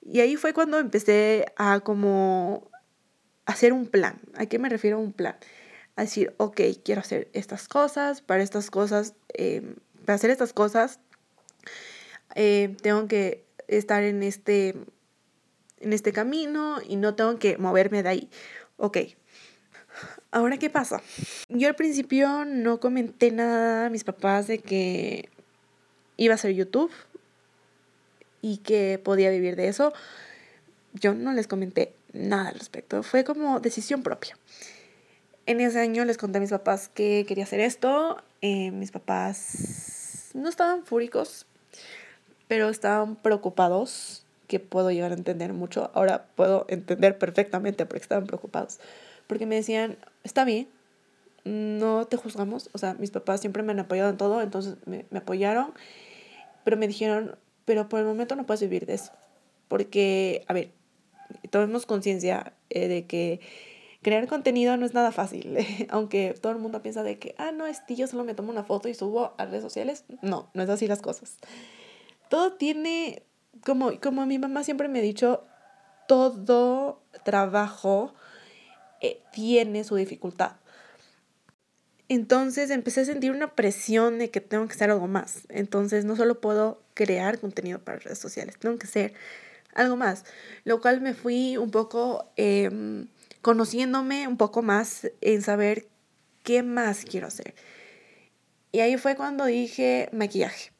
Y 0.00 0.20
ahí 0.20 0.36
fue 0.36 0.52
cuando 0.52 0.78
empecé 0.78 1.46
a 1.56 1.80
como 1.80 2.70
hacer 3.44 3.72
un 3.72 3.88
plan. 3.88 4.20
¿A 4.36 4.46
qué 4.46 4.60
me 4.60 4.68
refiero 4.68 4.98
a 4.98 5.00
un 5.00 5.12
plan? 5.12 5.34
A 5.96 6.02
decir, 6.02 6.32
ok, 6.36 6.60
quiero 6.84 7.00
hacer 7.00 7.28
estas 7.32 7.66
cosas, 7.66 8.22
para 8.22 8.44
estas 8.44 8.70
cosas, 8.70 9.14
em, 9.30 9.74
para 10.04 10.14
hacer 10.14 10.30
estas 10.30 10.52
cosas, 10.52 11.00
eh, 12.36 12.76
tengo 12.82 13.08
que 13.08 13.44
estar 13.66 14.04
en 14.04 14.22
este 14.22 14.76
en 15.80 15.92
este 15.92 16.12
camino 16.12 16.78
y 16.86 16.96
no 16.96 17.14
tengo 17.14 17.38
que 17.38 17.58
moverme 17.58 18.02
de 18.02 18.08
ahí. 18.08 18.30
Ok. 18.76 18.98
Ahora, 20.30 20.58
¿qué 20.58 20.70
pasa? 20.70 21.02
Yo 21.48 21.68
al 21.68 21.74
principio 21.74 22.44
no 22.44 22.78
comenté 22.78 23.32
nada 23.32 23.86
a 23.86 23.90
mis 23.90 24.04
papás 24.04 24.46
de 24.46 24.60
que 24.60 25.28
iba 26.16 26.34
a 26.34 26.38
ser 26.38 26.52
YouTube 26.52 26.92
y 28.42 28.58
que 28.58 29.00
podía 29.02 29.30
vivir 29.30 29.56
de 29.56 29.68
eso. 29.68 29.92
Yo 30.92 31.14
no 31.14 31.32
les 31.32 31.46
comenté 31.46 31.94
nada 32.12 32.48
al 32.48 32.58
respecto. 32.58 33.02
Fue 33.02 33.24
como 33.24 33.60
decisión 33.60 34.02
propia. 34.02 34.36
En 35.46 35.60
ese 35.60 35.80
año 35.80 36.04
les 36.04 36.16
conté 36.16 36.38
a 36.38 36.40
mis 36.40 36.50
papás 36.50 36.88
que 36.88 37.24
quería 37.26 37.44
hacer 37.44 37.60
esto. 37.60 38.22
Eh, 38.40 38.70
mis 38.70 38.92
papás 38.92 40.30
no 40.34 40.48
estaban 40.48 40.84
fúricos, 40.84 41.46
pero 42.46 42.68
estaban 42.68 43.16
preocupados 43.16 44.24
que 44.50 44.58
puedo 44.58 44.90
llegar 44.90 45.12
a 45.12 45.14
entender 45.14 45.52
mucho. 45.52 45.92
Ahora 45.94 46.26
puedo 46.34 46.66
entender 46.68 47.16
perfectamente 47.18 47.86
porque 47.86 48.02
estaban 48.02 48.26
preocupados. 48.26 48.80
Porque 49.28 49.46
me 49.46 49.54
decían, 49.54 49.96
está 50.24 50.44
bien, 50.44 50.68
no 51.44 52.08
te 52.08 52.16
juzgamos. 52.16 52.68
O 52.72 52.78
sea, 52.78 52.94
mis 52.94 53.12
papás 53.12 53.40
siempre 53.40 53.62
me 53.62 53.70
han 53.70 53.78
apoyado 53.78 54.10
en 54.10 54.16
todo, 54.16 54.42
entonces 54.42 54.74
me, 54.86 55.06
me 55.10 55.20
apoyaron. 55.20 55.72
Pero 56.64 56.76
me 56.76 56.88
dijeron, 56.88 57.36
pero 57.64 57.88
por 57.88 58.00
el 58.00 58.06
momento 58.06 58.34
no 58.34 58.44
puedes 58.44 58.60
vivir 58.60 58.86
de 58.86 58.94
eso. 58.94 59.12
Porque, 59.68 60.44
a 60.48 60.52
ver, 60.52 60.72
tomemos 61.50 61.86
conciencia 61.86 62.52
eh, 62.70 62.88
de 62.88 63.06
que 63.06 63.40
crear 64.02 64.26
contenido 64.26 64.76
no 64.76 64.84
es 64.84 64.94
nada 64.94 65.12
fácil. 65.12 65.58
Aunque 65.90 66.34
todo 66.40 66.50
el 66.50 66.58
mundo 66.58 66.82
piensa 66.82 67.04
de 67.04 67.20
que, 67.20 67.36
ah, 67.38 67.52
no, 67.52 67.68
es 67.68 67.82
yo 67.88 68.08
solo 68.08 68.24
me 68.24 68.34
tomo 68.34 68.50
una 68.50 68.64
foto 68.64 68.88
y 68.88 68.94
subo 68.94 69.32
a 69.38 69.44
redes 69.44 69.62
sociales. 69.62 70.04
No, 70.22 70.50
no 70.54 70.64
es 70.64 70.68
así 70.68 70.88
las 70.88 71.02
cosas. 71.02 71.38
Todo 72.28 72.54
tiene, 72.54 73.22
como, 73.64 73.98
como 74.00 74.26
mi 74.26 74.38
mamá 74.38 74.64
siempre 74.64 74.88
me 74.88 75.00
ha 75.00 75.02
dicho, 75.02 75.44
todo 76.06 77.02
trabajo 77.24 78.14
eh, 79.00 79.22
tiene 79.32 79.84
su 79.84 79.96
dificultad. 79.96 80.52
Entonces 82.08 82.70
empecé 82.70 83.02
a 83.02 83.04
sentir 83.04 83.30
una 83.30 83.54
presión 83.54 84.18
de 84.18 84.30
que 84.30 84.40
tengo 84.40 84.66
que 84.66 84.74
hacer 84.74 84.90
algo 84.90 85.06
más. 85.06 85.42
Entonces 85.48 86.04
no 86.04 86.16
solo 86.16 86.40
puedo 86.40 86.82
crear 86.94 87.38
contenido 87.38 87.78
para 87.78 87.98
redes 87.98 88.18
sociales, 88.18 88.58
tengo 88.58 88.76
que 88.78 88.88
hacer 88.88 89.14
algo 89.74 89.96
más. 89.96 90.24
Lo 90.64 90.80
cual 90.80 91.00
me 91.00 91.14
fui 91.14 91.56
un 91.56 91.70
poco 91.70 92.32
em, 92.36 93.06
conociéndome 93.42 94.26
un 94.26 94.36
poco 94.36 94.62
más 94.62 95.08
en 95.20 95.42
saber 95.42 95.86
qué 96.42 96.64
más 96.64 97.04
quiero 97.04 97.28
hacer. 97.28 97.54
Y 98.72 98.80
ahí 98.80 98.96
fue 98.96 99.14
cuando 99.14 99.44
dije 99.44 100.08
maquillaje. 100.12 100.72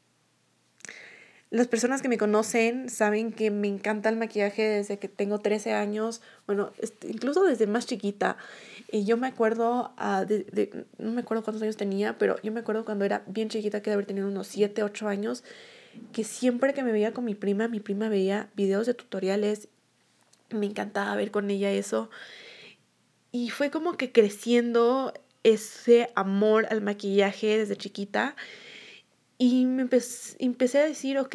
Las 1.50 1.66
personas 1.66 2.00
que 2.00 2.08
me 2.08 2.16
conocen 2.16 2.88
saben 2.88 3.32
que 3.32 3.50
me 3.50 3.66
encanta 3.66 4.08
el 4.08 4.16
maquillaje 4.16 4.62
desde 4.62 5.00
que 5.00 5.08
tengo 5.08 5.40
13 5.40 5.72
años, 5.72 6.22
bueno, 6.46 6.70
este, 6.78 7.08
incluso 7.08 7.42
desde 7.42 7.66
más 7.66 7.86
chiquita. 7.86 8.36
Y 8.92 9.04
yo 9.04 9.16
me 9.16 9.26
acuerdo, 9.26 9.92
uh, 9.98 10.24
de, 10.24 10.86
no 10.98 11.10
me 11.10 11.22
acuerdo 11.22 11.42
cuántos 11.42 11.62
años 11.62 11.76
tenía, 11.76 12.18
pero 12.18 12.40
yo 12.42 12.52
me 12.52 12.60
acuerdo 12.60 12.84
cuando 12.84 13.04
era 13.04 13.24
bien 13.26 13.48
chiquita, 13.48 13.82
que 13.82 13.90
de 13.90 13.94
haber 13.94 14.06
tenido 14.06 14.28
unos 14.28 14.46
7, 14.46 14.84
8 14.84 15.08
años, 15.08 15.42
que 16.12 16.22
siempre 16.22 16.72
que 16.72 16.84
me 16.84 16.92
veía 16.92 17.12
con 17.12 17.24
mi 17.24 17.34
prima, 17.34 17.66
mi 17.66 17.80
prima 17.80 18.08
veía 18.08 18.48
videos 18.54 18.86
de 18.86 18.94
tutoriales, 18.94 19.66
me 20.50 20.66
encantaba 20.66 21.16
ver 21.16 21.32
con 21.32 21.50
ella 21.50 21.72
eso. 21.72 22.10
Y 23.32 23.50
fue 23.50 23.72
como 23.72 23.96
que 23.96 24.12
creciendo 24.12 25.12
ese 25.42 26.10
amor 26.14 26.66
al 26.70 26.80
maquillaje 26.80 27.58
desde 27.58 27.76
chiquita. 27.76 28.36
Y 29.42 29.64
me 29.64 29.80
empecé, 29.80 30.78
a 30.80 30.84
decir, 30.84 31.16
ok, 31.16 31.34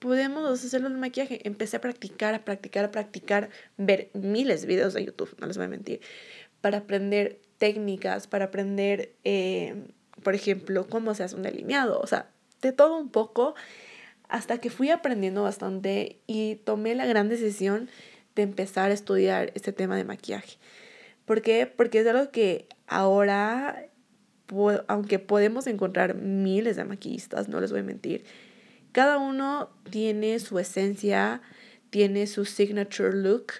podemos 0.00 0.64
hacerlo 0.64 0.88
en 0.88 0.98
maquillaje. 0.98 1.46
Empecé 1.46 1.76
a 1.76 1.80
practicar, 1.80 2.34
a 2.34 2.44
practicar, 2.44 2.84
a 2.84 2.90
practicar, 2.90 3.50
ver 3.76 4.10
miles 4.14 4.62
de 4.62 4.66
videos 4.66 4.94
de 4.94 5.04
YouTube, 5.04 5.36
no 5.38 5.46
les 5.46 5.56
voy 5.56 5.66
a 5.66 5.68
mentir, 5.68 6.00
para 6.60 6.78
aprender 6.78 7.40
técnicas, 7.58 8.26
para 8.26 8.46
aprender, 8.46 9.14
eh, 9.22 9.76
por 10.24 10.34
ejemplo, 10.34 10.88
cómo 10.88 11.14
se 11.14 11.22
hace 11.22 11.36
un 11.36 11.44
delineado, 11.44 12.00
o 12.00 12.06
sea, 12.08 12.28
de 12.62 12.72
todo 12.72 12.98
un 12.98 13.10
poco, 13.10 13.54
hasta 14.28 14.58
que 14.58 14.68
fui 14.68 14.90
aprendiendo 14.90 15.44
bastante 15.44 16.18
y 16.26 16.56
tomé 16.56 16.96
la 16.96 17.06
gran 17.06 17.28
decisión 17.28 17.88
de 18.34 18.42
empezar 18.42 18.90
a 18.90 18.94
estudiar 18.94 19.52
este 19.54 19.72
tema 19.72 19.96
de 19.96 20.02
maquillaje. 20.02 20.58
¿Por 21.26 21.42
qué? 21.42 21.68
Porque 21.68 22.00
es 22.00 22.08
algo 22.08 22.32
que 22.32 22.66
ahora, 22.88 23.84
aunque 24.88 25.18
podemos 25.18 25.66
encontrar 25.66 26.14
miles 26.14 26.76
de 26.76 26.84
maquillistas, 26.84 27.48
no 27.48 27.60
les 27.60 27.70
voy 27.70 27.80
a 27.80 27.84
mentir, 27.84 28.24
cada 28.92 29.18
uno 29.18 29.70
tiene 29.90 30.38
su 30.40 30.58
esencia, 30.58 31.40
tiene 31.90 32.26
su 32.26 32.44
signature 32.44 33.14
look. 33.14 33.52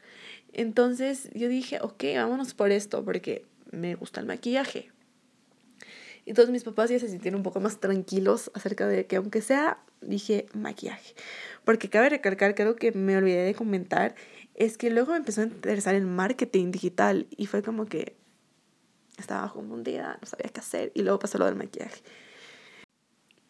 Entonces 0.53 1.31
yo 1.35 1.49
dije, 1.49 1.79
ok, 1.81 2.05
vámonos 2.17 2.55
por 2.55 2.73
esto, 2.73 3.05
porque 3.05 3.45
me 3.71 3.95
gusta 3.95 4.21
el 4.21 4.27
maquillaje. 4.27 4.91
Entonces 6.27 6.53
mis 6.53 6.65
papás 6.65 6.91
ya 6.91 6.99
se 6.99 7.09
sintieron 7.09 7.39
un 7.39 7.43
poco 7.43 7.61
más 7.61 7.81
tranquilos 7.81 8.51
acerca 8.55 8.87
de 8.87 9.07
que 9.07 9.17
aunque 9.17 9.41
sea, 9.41 9.79
dije 10.01 10.47
maquillaje. 10.55 11.15
Porque 11.65 11.89
cabe 11.89 12.09
recalcar 12.11 12.55
algo 12.59 12.77
que 12.77 12.93
me 12.93 13.17
olvidé 13.17 13.45
de 13.45 13.55
comentar 13.55 14.15
es 14.55 14.77
que 14.77 14.91
luego 14.91 15.13
me 15.13 15.19
empezó 15.19 15.41
a 15.41 15.45
interesar 15.45 15.95
el 15.95 16.07
marketing 16.07 16.71
digital 16.71 17.27
y 17.37 17.47
fue 17.47 17.63
como 17.63 17.87
que 17.87 18.15
estaba 19.21 19.53
confundida, 19.53 20.19
no 20.21 20.27
sabía 20.27 20.51
qué 20.53 20.61
hacer 20.61 20.93
y 20.95 21.03
luego 21.03 21.19
pasó 21.19 21.39
lo 21.39 21.47
del 21.47 21.57
maquillaje. 21.57 22.03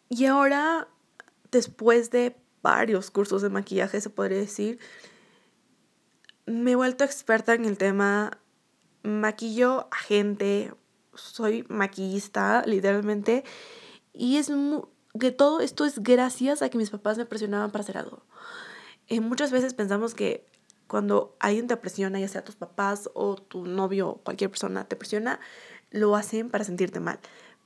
Y 0.09 0.25
ahora 0.25 0.87
después 1.51 2.11
de 2.11 2.35
varios 2.61 3.11
cursos 3.11 3.41
de 3.41 3.49
maquillaje, 3.49 4.01
se 4.01 4.09
podría 4.09 4.37
decir, 4.37 4.79
me 6.45 6.71
he 6.71 6.75
vuelto 6.75 7.03
experta 7.03 7.53
en 7.53 7.65
el 7.65 7.77
tema. 7.77 8.39
Maquillo 9.03 9.87
a 9.91 9.97
gente, 9.97 10.73
soy 11.13 11.65
maquillista, 11.69 12.63
literalmente. 12.65 13.43
Y 14.13 14.37
es 14.37 14.51
que 15.19 15.31
todo 15.31 15.59
esto 15.59 15.85
es 15.85 15.99
gracias 15.99 16.61
a 16.61 16.69
que 16.69 16.77
mis 16.77 16.89
papás 16.89 17.17
me 17.17 17.25
presionaban 17.25 17.71
para 17.71 17.83
hacer 17.83 17.97
algo. 17.97 18.23
Eh, 19.07 19.19
muchas 19.19 19.51
veces 19.51 19.73
pensamos 19.73 20.13
que 20.13 20.45
cuando 20.91 21.37
alguien 21.39 21.67
te 21.67 21.77
presiona, 21.77 22.19
ya 22.19 22.27
sea 22.27 22.43
tus 22.43 22.57
papás 22.57 23.09
o 23.13 23.37
tu 23.37 23.65
novio 23.65 24.09
o 24.09 24.17
cualquier 24.17 24.49
persona 24.49 24.83
te 24.83 24.97
presiona, 24.97 25.39
lo 25.89 26.17
hacen 26.17 26.49
para 26.49 26.65
sentirte 26.65 26.99
mal. 26.99 27.17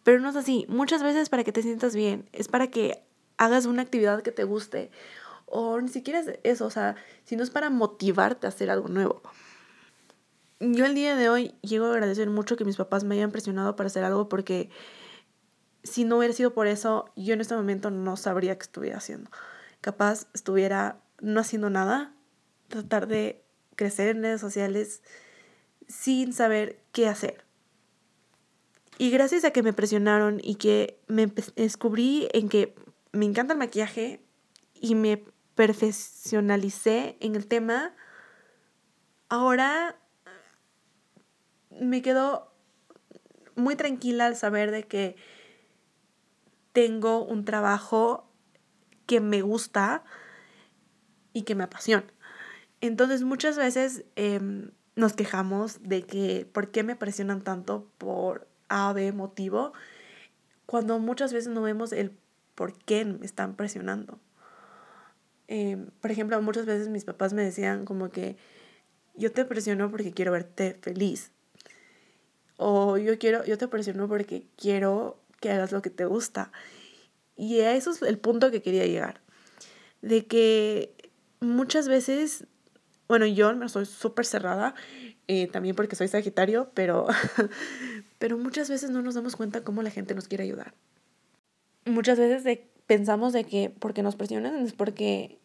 Pero 0.03 0.19
no 0.19 0.29
es 0.29 0.35
así. 0.35 0.67
Muchas 0.69 1.01
veces 1.01 1.29
para 1.29 1.43
que 1.43 1.51
te 1.51 1.63
sientas 1.63 1.95
bien. 1.95 2.29
Es 2.33 2.49
para 2.49 2.67
que 2.67 3.03
hagas 3.37 3.65
una 3.65 3.81
actividad 3.81 4.21
que 4.21 4.31
te 4.31 4.43
guste. 4.43 4.91
O 5.47 5.81
ni 5.81 5.87
siquiera 5.87 6.19
es 6.19 6.37
eso, 6.43 6.67
o 6.67 6.69
sea, 6.69 6.97
si 7.23 7.35
no 7.35 7.41
es 7.41 7.49
para 7.49 7.71
motivarte 7.71 8.45
a 8.45 8.49
hacer 8.49 8.69
algo 8.69 8.89
nuevo. 8.89 9.23
Yo 10.59 10.85
el 10.85 10.93
día 10.93 11.15
de 11.15 11.27
hoy 11.27 11.55
llego 11.63 11.87
a 11.87 11.93
agradecer 11.93 12.29
mucho 12.29 12.57
que 12.57 12.63
mis 12.63 12.77
papás 12.77 13.05
me 13.05 13.15
hayan 13.15 13.31
presionado 13.31 13.75
para 13.75 13.87
hacer 13.87 14.03
algo 14.03 14.29
porque 14.29 14.69
si 15.81 16.03
no 16.03 16.19
hubiera 16.19 16.35
sido 16.35 16.53
por 16.53 16.67
eso, 16.67 17.05
yo 17.15 17.33
en 17.33 17.41
este 17.41 17.55
momento 17.55 17.89
no 17.89 18.17
sabría 18.17 18.55
qué 18.55 18.61
estuviera 18.61 18.97
haciendo. 18.97 19.31
Capaz 19.81 20.27
estuviera 20.35 21.01
no 21.21 21.39
haciendo 21.39 21.71
nada, 21.71 22.14
tratar 22.67 23.07
de 23.07 23.43
crecer 23.75 24.09
en 24.09 24.23
redes 24.23 24.41
sociales 24.41 25.01
sin 25.87 26.33
saber 26.33 26.81
qué 26.91 27.07
hacer. 27.07 27.45
Y 28.97 29.09
gracias 29.11 29.43
a 29.43 29.51
que 29.51 29.63
me 29.63 29.73
presionaron 29.73 30.39
y 30.41 30.55
que 30.55 30.99
me 31.07 31.27
descubrí 31.55 32.29
en 32.33 32.47
que 32.47 32.75
me 33.11 33.25
encanta 33.25 33.53
el 33.53 33.59
maquillaje 33.59 34.21
y 34.73 34.95
me 34.95 35.23
perfeccionalicé 35.55 37.17
en 37.19 37.35
el 37.35 37.47
tema, 37.47 37.93
ahora 39.29 39.97
me 41.69 42.01
quedo 42.01 42.53
muy 43.55 43.75
tranquila 43.75 44.27
al 44.27 44.35
saber 44.35 44.71
de 44.71 44.83
que 44.83 45.15
tengo 46.73 47.23
un 47.23 47.45
trabajo 47.45 48.29
que 49.05 49.21
me 49.21 49.41
gusta 49.41 50.03
y 51.31 51.43
que 51.43 51.55
me 51.55 51.63
apasiona. 51.63 52.05
Entonces 52.85 53.23
muchas 53.23 53.57
veces 53.57 54.05
em, 54.15 54.71
nos 54.95 55.13
quejamos 55.13 55.81
de 55.83 56.03
que 56.03 56.47
por 56.51 56.71
qué 56.71 56.83
me 56.83 56.95
presionan 56.95 57.43
tanto 57.43 57.89
por 57.97 58.47
A 58.69 58.93
B 58.93 59.11
motivo, 59.11 59.73
cuando 60.65 60.99
muchas 60.99 61.33
veces 61.33 61.53
no 61.53 61.61
vemos 61.61 61.91
el 61.91 62.11
por 62.55 62.77
qué 62.77 63.05
me 63.05 63.25
están 63.25 63.55
presionando. 63.55 64.19
Em, 65.47 65.87
por 66.01 66.11
ejemplo, 66.11 66.41
muchas 66.41 66.65
veces 66.65 66.89
mis 66.89 67.05
papás 67.05 67.33
me 67.33 67.43
decían 67.43 67.85
como 67.85 68.09
que 68.09 68.37
yo 69.15 69.31
te 69.31 69.45
presiono 69.45 69.89
porque 69.91 70.11
quiero 70.11 70.31
verte 70.31 70.77
feliz. 70.81 71.31
O 72.57 72.97
yo 72.97 73.17
quiero, 73.19 73.43
yo 73.45 73.57
te 73.57 73.67
presiono 73.67 74.07
porque 74.07 74.47
quiero 74.55 75.19
que 75.39 75.51
hagas 75.51 75.71
lo 75.71 75.81
que 75.81 75.89
te 75.89 76.05
gusta. 76.05 76.51
Y 77.35 77.59
a 77.59 77.75
eso 77.75 77.91
es 77.91 78.01
el 78.01 78.17
punto 78.17 78.49
que 78.49 78.61
quería 78.61 78.85
llegar. 78.85 79.21
De 80.01 80.25
que 80.25 80.95
muchas 81.39 81.87
veces, 81.87 82.45
bueno, 83.07 83.25
yo 83.25 83.55
me 83.55 83.69
soy 83.69 83.85
súper 83.85 84.25
cerrada, 84.25 84.75
eh, 85.27 85.47
también 85.47 85.75
porque 85.75 85.95
soy 85.95 86.07
Sagitario, 86.07 86.71
pero, 86.73 87.07
pero 88.19 88.37
muchas 88.37 88.69
veces 88.69 88.89
no 88.89 89.01
nos 89.01 89.15
damos 89.15 89.35
cuenta 89.35 89.63
cómo 89.63 89.83
la 89.83 89.91
gente 89.91 90.15
nos 90.15 90.27
quiere 90.27 90.43
ayudar. 90.43 90.73
Muchas 91.85 92.17
veces 92.17 92.59
pensamos 92.87 93.33
de 93.33 93.43
que 93.43 93.69
porque 93.69 94.03
nos 94.03 94.15
presionan 94.15 94.57
es 94.57 94.73
porque 94.73 95.37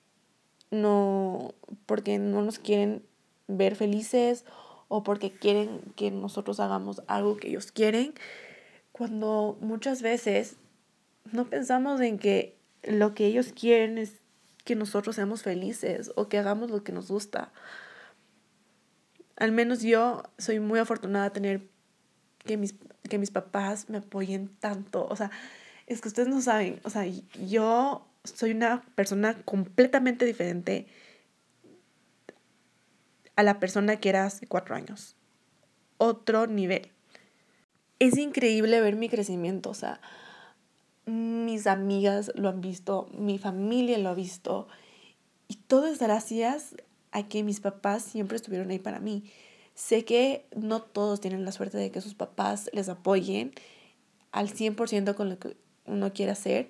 no, 0.70 1.54
porque 1.86 2.18
no 2.18 2.42
nos 2.42 2.58
quieren 2.58 3.02
ver 3.48 3.76
felices 3.76 4.44
o 4.88 5.02
porque 5.02 5.30
quieren 5.30 5.80
que 5.96 6.10
nosotros 6.10 6.60
hagamos 6.60 7.02
algo 7.06 7.36
que 7.36 7.48
ellos 7.48 7.72
quieren, 7.72 8.14
cuando 8.92 9.56
muchas 9.60 10.02
veces 10.02 10.56
no 11.30 11.46
pensamos 11.46 12.00
en 12.00 12.18
que 12.18 12.56
lo 12.82 13.14
que 13.14 13.26
ellos 13.26 13.52
quieren 13.52 13.98
es 13.98 14.20
que 14.64 14.74
nosotros 14.76 15.16
seamos 15.16 15.42
felices 15.42 16.12
o 16.16 16.28
que 16.28 16.38
hagamos 16.38 16.70
lo 16.70 16.84
que 16.84 16.92
nos 16.92 17.08
gusta. 17.08 17.52
Al 19.36 19.52
menos 19.52 19.82
yo 19.82 20.22
soy 20.38 20.60
muy 20.60 20.78
afortunada 20.78 21.26
de 21.26 21.30
tener 21.30 21.68
que 22.44 22.56
mis, 22.56 22.74
que 23.08 23.18
mis 23.18 23.30
papás 23.30 23.88
me 23.88 23.98
apoyen 23.98 24.48
tanto. 24.60 25.06
O 25.06 25.16
sea, 25.16 25.30
es 25.86 26.00
que 26.00 26.08
ustedes 26.08 26.28
no 26.28 26.40
saben, 26.40 26.80
o 26.84 26.90
sea, 26.90 27.04
yo 27.06 28.06
soy 28.24 28.52
una 28.52 28.82
persona 28.94 29.42
completamente 29.44 30.24
diferente 30.24 30.86
a 33.36 33.42
la 33.42 33.58
persona 33.58 33.96
que 33.96 34.10
era 34.10 34.26
hace 34.26 34.46
cuatro 34.46 34.74
años. 34.74 35.16
Otro 35.96 36.46
nivel. 36.46 36.90
Es 37.98 38.16
increíble 38.16 38.80
ver 38.80 38.96
mi 38.96 39.08
crecimiento, 39.08 39.70
o 39.70 39.74
sea, 39.74 40.00
mis 41.06 41.66
amigas 41.66 42.32
lo 42.34 42.48
han 42.48 42.60
visto, 42.60 43.08
mi 43.12 43.38
familia 43.38 43.98
lo 43.98 44.10
ha 44.10 44.14
visto, 44.14 44.68
y 45.48 45.56
todo 45.56 45.86
es 45.86 45.98
gracias 45.98 46.76
a 47.12 47.28
que 47.28 47.42
mis 47.42 47.60
papás 47.60 48.02
siempre 48.02 48.36
estuvieron 48.36 48.70
ahí 48.70 48.78
para 48.78 49.00
mí. 49.00 49.24
Sé 49.74 50.04
que 50.04 50.46
no 50.54 50.82
todos 50.82 51.20
tienen 51.20 51.44
la 51.44 51.52
suerte 51.52 51.78
de 51.78 51.90
que 51.90 52.00
sus 52.00 52.14
papás 52.14 52.70
les 52.72 52.88
apoyen 52.88 53.52
al 54.32 54.48
100% 54.48 55.14
con 55.14 55.28
lo 55.28 55.38
que 55.38 55.56
uno 55.86 56.12
quiere 56.12 56.32
hacer, 56.32 56.68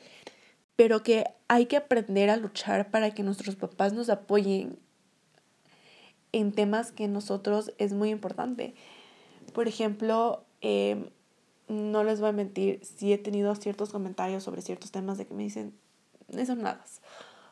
pero 0.76 1.02
que 1.02 1.24
hay 1.48 1.66
que 1.66 1.76
aprender 1.76 2.30
a 2.30 2.36
luchar 2.36 2.90
para 2.90 3.10
que 3.10 3.22
nuestros 3.22 3.56
papás 3.56 3.92
nos 3.92 4.08
apoyen 4.08 4.78
en 6.32 6.52
temas 6.52 6.92
que 6.92 7.08
nosotros 7.08 7.72
es 7.78 7.92
muy 7.92 8.10
importante. 8.10 8.74
Por 9.52 9.68
ejemplo, 9.68 10.44
em, 10.60 11.10
no 11.70 12.02
les 12.04 12.20
voy 12.20 12.30
a 12.30 12.32
mentir, 12.32 12.80
si 12.84 13.12
he 13.12 13.18
tenido 13.18 13.54
ciertos 13.54 13.90
comentarios 13.90 14.42
sobre 14.42 14.60
ciertos 14.60 14.90
temas 14.90 15.18
de 15.18 15.26
que 15.26 15.34
me 15.34 15.44
dicen, 15.44 15.72
eso 16.28 16.56
nada, 16.56 16.84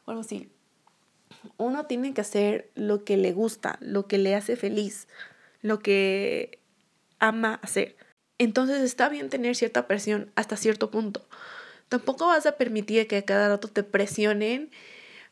o 0.05 0.11
algo 0.11 0.23
así. 0.23 0.51
Uno 1.57 1.87
tiene 1.87 2.15
que 2.15 2.21
hacer 2.21 2.71
lo 2.75 3.05
que 3.05 3.17
le 3.17 3.33
gusta, 3.33 3.79
lo 3.81 4.09
que 4.09 4.19
le 4.19 4.35
hace 4.35 4.57
feliz, 4.57 5.07
lo 5.63 5.79
que 5.79 6.59
ama 7.21 7.61
hacer. 7.63 7.97
Entonces 8.39 8.83
está 8.83 9.09
bien 9.09 9.29
tener 9.29 9.55
cierta 9.55 9.87
presión 9.87 10.33
hasta 10.35 10.57
cierto 10.57 10.91
punto. 10.91 11.27
Tampoco 11.89 12.27
vas 12.27 12.47
a 12.47 12.57
permitir 12.57 13.07
que 13.07 13.19
a 13.19 13.25
cada 13.25 13.49
rato 13.49 13.69
te 13.69 13.83
presionen 13.83 14.71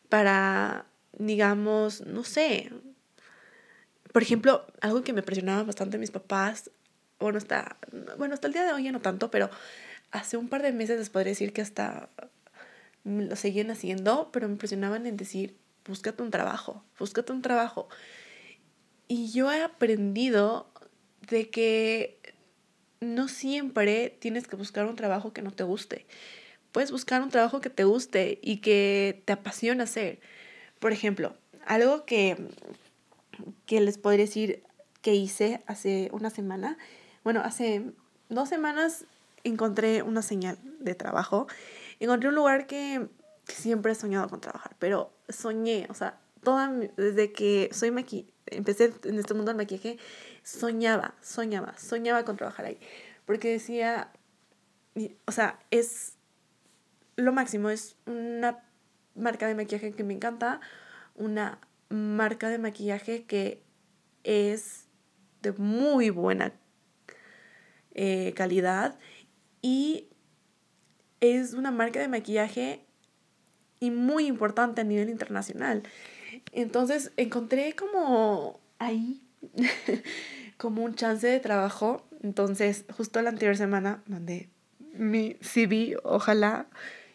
para, 0.08 0.86
digamos, 1.18 2.02
no 2.02 2.22
sé. 2.22 2.70
Por 4.12 4.22
ejemplo, 4.22 4.64
algo 4.80 5.02
que 5.02 5.12
me 5.12 5.22
presionaba 5.22 5.64
bastante 5.64 5.98
mis 5.98 6.10
papás, 6.10 6.70
bueno, 7.18 7.38
hasta, 7.38 7.76
bueno, 8.18 8.34
hasta 8.34 8.46
el 8.46 8.52
día 8.52 8.64
de 8.64 8.72
hoy 8.72 8.84
ya 8.84 8.92
no 8.92 9.00
tanto, 9.00 9.30
pero 9.30 9.50
hace 10.10 10.36
un 10.36 10.48
par 10.48 10.62
de 10.62 10.72
meses 10.72 10.98
les 10.98 11.10
podría 11.10 11.30
decir 11.30 11.52
que 11.52 11.62
hasta 11.62 12.08
lo 13.04 13.36
seguían 13.36 13.70
haciendo, 13.70 14.30
pero 14.32 14.48
me 14.48 14.56
presionaban 14.56 15.06
en 15.06 15.16
decir, 15.16 15.56
búscate 15.86 16.22
un 16.22 16.30
trabajo, 16.30 16.82
búscate 16.98 17.32
un 17.32 17.42
trabajo. 17.42 17.88
Y 19.08 19.30
yo 19.30 19.52
he 19.52 19.62
aprendido 19.62 20.68
de 21.28 21.48
que 21.48 22.18
no 23.00 23.28
siempre 23.28 24.10
tienes 24.10 24.48
que 24.48 24.56
buscar 24.56 24.86
un 24.86 24.96
trabajo 24.96 25.32
que 25.32 25.42
no 25.42 25.52
te 25.52 25.64
guste. 25.64 26.06
puedes 26.72 26.90
buscar 26.90 27.22
un 27.22 27.30
trabajo 27.30 27.60
que 27.60 27.70
te 27.70 27.84
guste 27.84 28.38
y 28.42 28.58
que 28.58 29.22
te 29.24 29.32
apasiona 29.32 29.84
hacer. 29.84 30.20
Por 30.78 30.92
ejemplo, 30.92 31.34
algo 31.64 32.04
que, 32.04 32.36
que 33.64 33.80
les 33.80 33.96
podría 33.96 34.26
decir 34.26 34.62
que 35.00 35.14
hice 35.14 35.62
hace 35.66 36.10
una 36.12 36.30
semana, 36.30 36.76
bueno, 37.26 37.40
hace 37.44 37.82
dos 38.28 38.48
semanas 38.48 39.04
encontré 39.42 40.04
una 40.04 40.22
señal 40.22 40.58
de 40.78 40.94
trabajo, 40.94 41.48
encontré 41.98 42.28
un 42.28 42.36
lugar 42.36 42.68
que, 42.68 43.08
siempre 43.48 43.90
he 43.90 43.94
soñado 43.96 44.28
con 44.28 44.40
trabajar, 44.40 44.76
pero 44.78 45.10
soñé, 45.28 45.88
o 45.90 45.94
sea, 45.94 46.20
toda, 46.44 46.70
desde 46.96 47.32
que 47.32 47.68
soy 47.72 47.90
maqui 47.90 48.32
empecé 48.46 48.94
en 49.02 49.18
este 49.18 49.34
mundo 49.34 49.50
del 49.50 49.56
maquillaje, 49.56 49.98
soñaba, 50.44 51.16
soñaba, 51.20 51.76
soñaba 51.76 52.24
con 52.24 52.36
trabajar 52.36 52.66
ahí, 52.66 52.78
porque 53.24 53.50
decía, 53.50 54.12
o 55.24 55.32
sea, 55.32 55.58
es 55.72 56.18
lo 57.16 57.32
máximo, 57.32 57.70
es 57.70 57.96
una 58.06 58.62
marca 59.16 59.48
de 59.48 59.56
maquillaje 59.56 59.90
que 59.90 60.04
me 60.04 60.14
encanta, 60.14 60.60
una 61.16 61.58
marca 61.88 62.50
de 62.50 62.58
maquillaje 62.58 63.24
que 63.24 63.64
es 64.22 64.86
de 65.42 65.50
muy 65.54 66.10
buena 66.10 66.52
eh, 67.98 68.32
calidad 68.36 68.98
y 69.62 70.08
es 71.20 71.54
una 71.54 71.70
marca 71.70 71.98
de 71.98 72.08
maquillaje 72.08 72.84
y 73.80 73.90
muy 73.90 74.26
importante 74.26 74.82
a 74.82 74.84
nivel 74.84 75.08
internacional. 75.08 75.82
Entonces 76.52 77.12
encontré 77.16 77.74
como 77.74 78.60
ahí, 78.78 79.22
como 80.58 80.84
un 80.84 80.94
chance 80.94 81.26
de 81.26 81.40
trabajo. 81.40 82.06
Entonces 82.22 82.84
justo 82.96 83.20
la 83.22 83.30
anterior 83.30 83.56
semana 83.56 84.02
mandé 84.06 84.50
mi 84.92 85.36
CV, 85.40 85.96
ojalá 86.04 86.66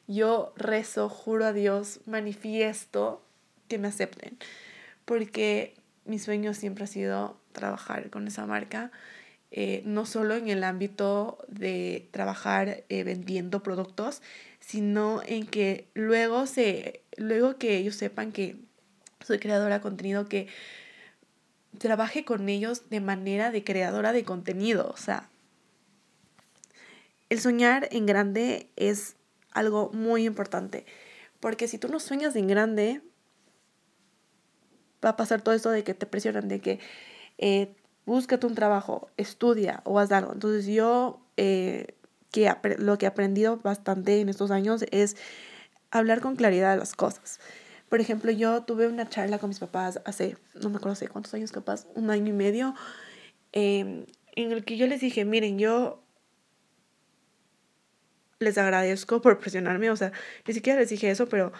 yo 0.08 0.52
rezo, 0.58 1.10
juro 1.10 1.46
a 1.46 1.54
Dios, 1.54 2.02
manifiesto 2.06 3.24
que 3.68 3.78
me 3.78 3.88
acepten, 3.88 4.38
porque 5.06 5.76
mi 6.06 6.20
sueño 6.20 6.54
siempre 6.54 6.84
ha 6.84 6.88
sido 6.88 7.40
trabajar 7.54 8.10
con 8.10 8.28
esa 8.28 8.46
marca, 8.46 8.92
eh, 9.52 9.82
no 9.86 10.06
solo 10.06 10.36
en 10.36 10.48
el 10.48 10.64
ámbito 10.64 11.38
de 11.50 12.08
trabajar 12.12 12.84
eh, 12.88 13.04
vendiendo 13.04 13.62
productos, 13.62 14.22
sino 14.62 15.22
en 15.26 15.46
que 15.46 15.90
luego, 15.94 16.48
se, 16.48 17.02
luego 17.18 17.58
que 17.58 17.78
ellos 17.78 17.96
sepan 17.96 18.32
que 18.32 18.56
soy 19.20 19.40
creadora 19.40 19.76
de 19.76 19.82
contenido, 19.82 20.30
que 20.30 20.48
trabaje 21.78 22.24
con 22.24 22.48
ellos 22.48 22.90
de 22.90 23.02
manera 23.02 23.52
de 23.52 23.64
creadora 23.64 24.14
de 24.14 24.24
contenido. 24.24 24.90
O 24.94 24.98
sea, 24.98 25.30
el 27.30 27.42
soñar 27.42 27.90
en 27.92 28.06
grande 28.06 28.70
es 28.78 29.16
algo 29.52 29.92
muy 29.94 30.26
importante. 30.26 30.86
Porque 31.42 31.68
si 31.68 31.78
tú 31.78 31.88
no 31.88 32.00
sueñas 32.00 32.36
en 32.36 32.48
grande, 32.48 33.02
va 35.04 35.10
a 35.10 35.18
pasar 35.18 35.42
todo 35.42 35.56
esto 35.56 35.72
de 35.72 35.84
que 35.84 35.94
te 35.94 36.06
presionan, 36.06 36.48
de 36.48 36.60
que 36.62 36.80
eh, 37.38 37.74
búscate 38.06 38.48
un 38.48 38.56
trabajo, 38.56 39.10
estudia 39.18 39.82
o 39.86 40.00
haz 40.00 40.12
algo. 40.12 40.34
Entonces 40.34 40.66
yo 40.66 41.20
eh, 41.38 41.96
que 42.32 42.52
lo 42.78 42.98
que 42.98 43.06
he 43.06 43.10
aprendido 43.10 43.58
bastante 43.58 44.20
en 44.20 44.30
estos 44.30 44.52
años 44.52 44.86
es 44.92 45.18
hablar 45.92 46.22
con 46.22 46.36
claridad 46.36 46.72
de 46.72 46.78
las 46.78 46.96
cosas. 46.96 47.40
Por 47.90 48.00
ejemplo, 48.00 48.32
yo 48.32 48.64
tuve 48.64 48.88
una 48.88 49.10
charla 49.10 49.38
con 49.38 49.50
mis 49.50 49.60
papás 49.60 50.00
hace, 50.06 50.38
no 50.56 50.70
me 50.70 50.78
acuerdo 50.78 50.94
hace 50.94 51.10
cuántos 51.10 51.34
años 51.34 51.52
capaz, 51.52 51.86
un 51.94 52.10
año 52.10 52.30
y 52.30 52.34
medio, 52.34 52.74
em, 53.52 54.06
en 54.36 54.52
el 54.54 54.64
que 54.64 54.78
yo 54.78 54.88
les 54.88 55.02
dije, 55.02 55.26
miren, 55.26 55.60
yo 55.60 56.02
les 58.40 58.58
agradezco 58.58 59.22
por 59.22 59.40
presionarme, 59.40 59.92
o 59.92 59.96
sea, 59.98 60.14
ni 60.48 60.54
siquiera 60.54 60.80
les 60.80 60.90
dije 60.90 61.12
eso, 61.12 61.28
pero 61.28 61.52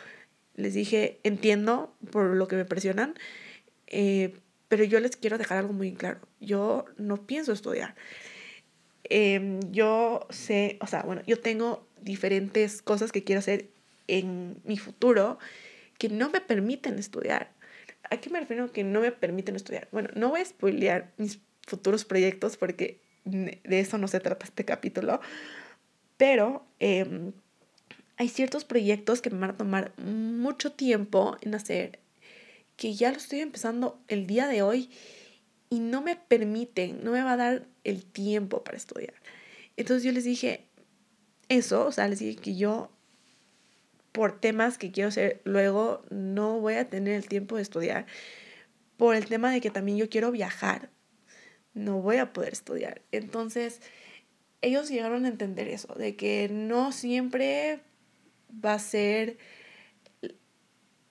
les 0.56 0.74
dije, 0.74 1.20
entiendo 1.24 1.94
por 2.12 2.28
lo 2.36 2.48
que 2.48 2.56
me 2.56 2.66
presionan, 2.66 3.16
eh, 3.88 4.40
pero 4.72 4.86
yo 4.86 5.02
les 5.02 5.18
quiero 5.18 5.38
dejar 5.38 5.58
algo 5.58 5.74
muy 5.74 5.92
claro, 5.92 6.22
yo 6.40 6.86
no 6.96 7.28
pienso 7.28 7.52
estudiar. 7.52 7.94
Em, 9.04 9.60
yo 9.74 10.26
sé, 10.30 10.78
o 10.80 10.88
sea, 10.88 11.04
bueno, 11.04 11.22
yo 11.28 11.42
tengo 11.42 11.86
diferentes 12.02 12.82
cosas 12.82 13.12
que 13.12 13.26
quiero 13.26 13.40
hacer 13.40 13.68
en 14.08 14.62
mi 14.64 14.78
futuro 14.78 15.40
que 15.98 16.08
no 16.08 16.30
me 16.30 16.40
permiten 16.40 17.00
estudiar. 17.00 17.52
¿A 18.10 18.22
qué 18.22 18.30
me 18.30 18.40
refiero 18.40 18.72
que 18.72 18.86
no 18.86 19.02
me 19.02 19.12
permiten 19.12 19.58
estudiar? 19.58 19.90
Bueno, 19.92 20.08
no 20.16 20.30
voy 20.30 20.40
a 20.40 20.46
spoilear 20.46 21.12
mis 21.18 21.42
futuros 21.68 22.06
proyectos 22.06 22.56
porque 22.56 23.02
de 23.26 23.60
eso 23.82 23.98
no 23.98 24.08
se 24.08 24.22
trata 24.22 24.46
este 24.46 24.64
capítulo, 24.64 25.20
pero 26.16 26.66
em, 26.80 27.34
hay 28.16 28.30
ciertos 28.30 28.64
proyectos 28.64 29.22
que 29.22 29.32
me 29.32 29.40
van 29.40 29.50
a 29.50 29.58
tomar 29.58 29.92
mucho 30.00 30.72
tiempo 30.72 31.36
en 31.42 31.56
hacer, 31.56 32.00
que 32.82 32.96
ya 32.96 33.12
lo 33.12 33.18
estoy 33.18 33.42
empezando 33.42 34.02
el 34.08 34.26
día 34.26 34.48
de 34.48 34.64
hoy 34.64 34.90
y 35.70 35.82
no 35.82 36.02
me 36.02 36.16
permiten, 36.16 37.04
no 37.04 37.12
me 37.12 37.22
va 37.22 37.34
a 37.34 37.38
dar 37.38 37.68
el 37.84 38.04
tiempo 38.04 38.64
para 38.64 38.76
estudiar. 38.76 39.14
Entonces 39.78 40.04
yo 40.04 40.12
les 40.12 40.24
dije 40.24 40.66
eso, 41.48 41.86
o 41.86 41.92
sea, 41.92 42.08
les 42.08 42.18
dije 42.18 42.42
que 42.42 42.56
yo 42.56 42.90
por 44.12 44.40
temas 44.40 44.80
que 44.80 44.92
quiero 44.92 45.10
hacer 45.10 45.42
luego 45.44 46.04
no 46.10 46.60
voy 46.60 46.74
a 46.74 46.90
tener 46.90 47.14
el 47.14 47.28
tiempo 47.28 47.56
de 47.56 47.62
estudiar. 47.62 48.08
Por 48.98 49.16
el 49.16 49.28
tema 49.28 49.52
de 49.52 49.62
que 49.62 49.70
también 49.70 50.00
yo 50.00 50.10
quiero 50.10 50.32
viajar, 50.32 50.90
no 51.76 52.02
voy 52.02 52.18
a 52.18 52.34
poder 52.34 52.54
estudiar. 52.54 53.04
Entonces, 53.12 53.80
ellos 54.62 54.90
llegaron 54.90 55.26
a 55.26 55.28
entender 55.28 55.68
eso, 55.68 55.94
de 55.94 56.16
que 56.16 56.50
no 56.52 56.92
siempre 56.92 57.82
va 58.50 58.74
a 58.74 58.80
ser 58.80 59.38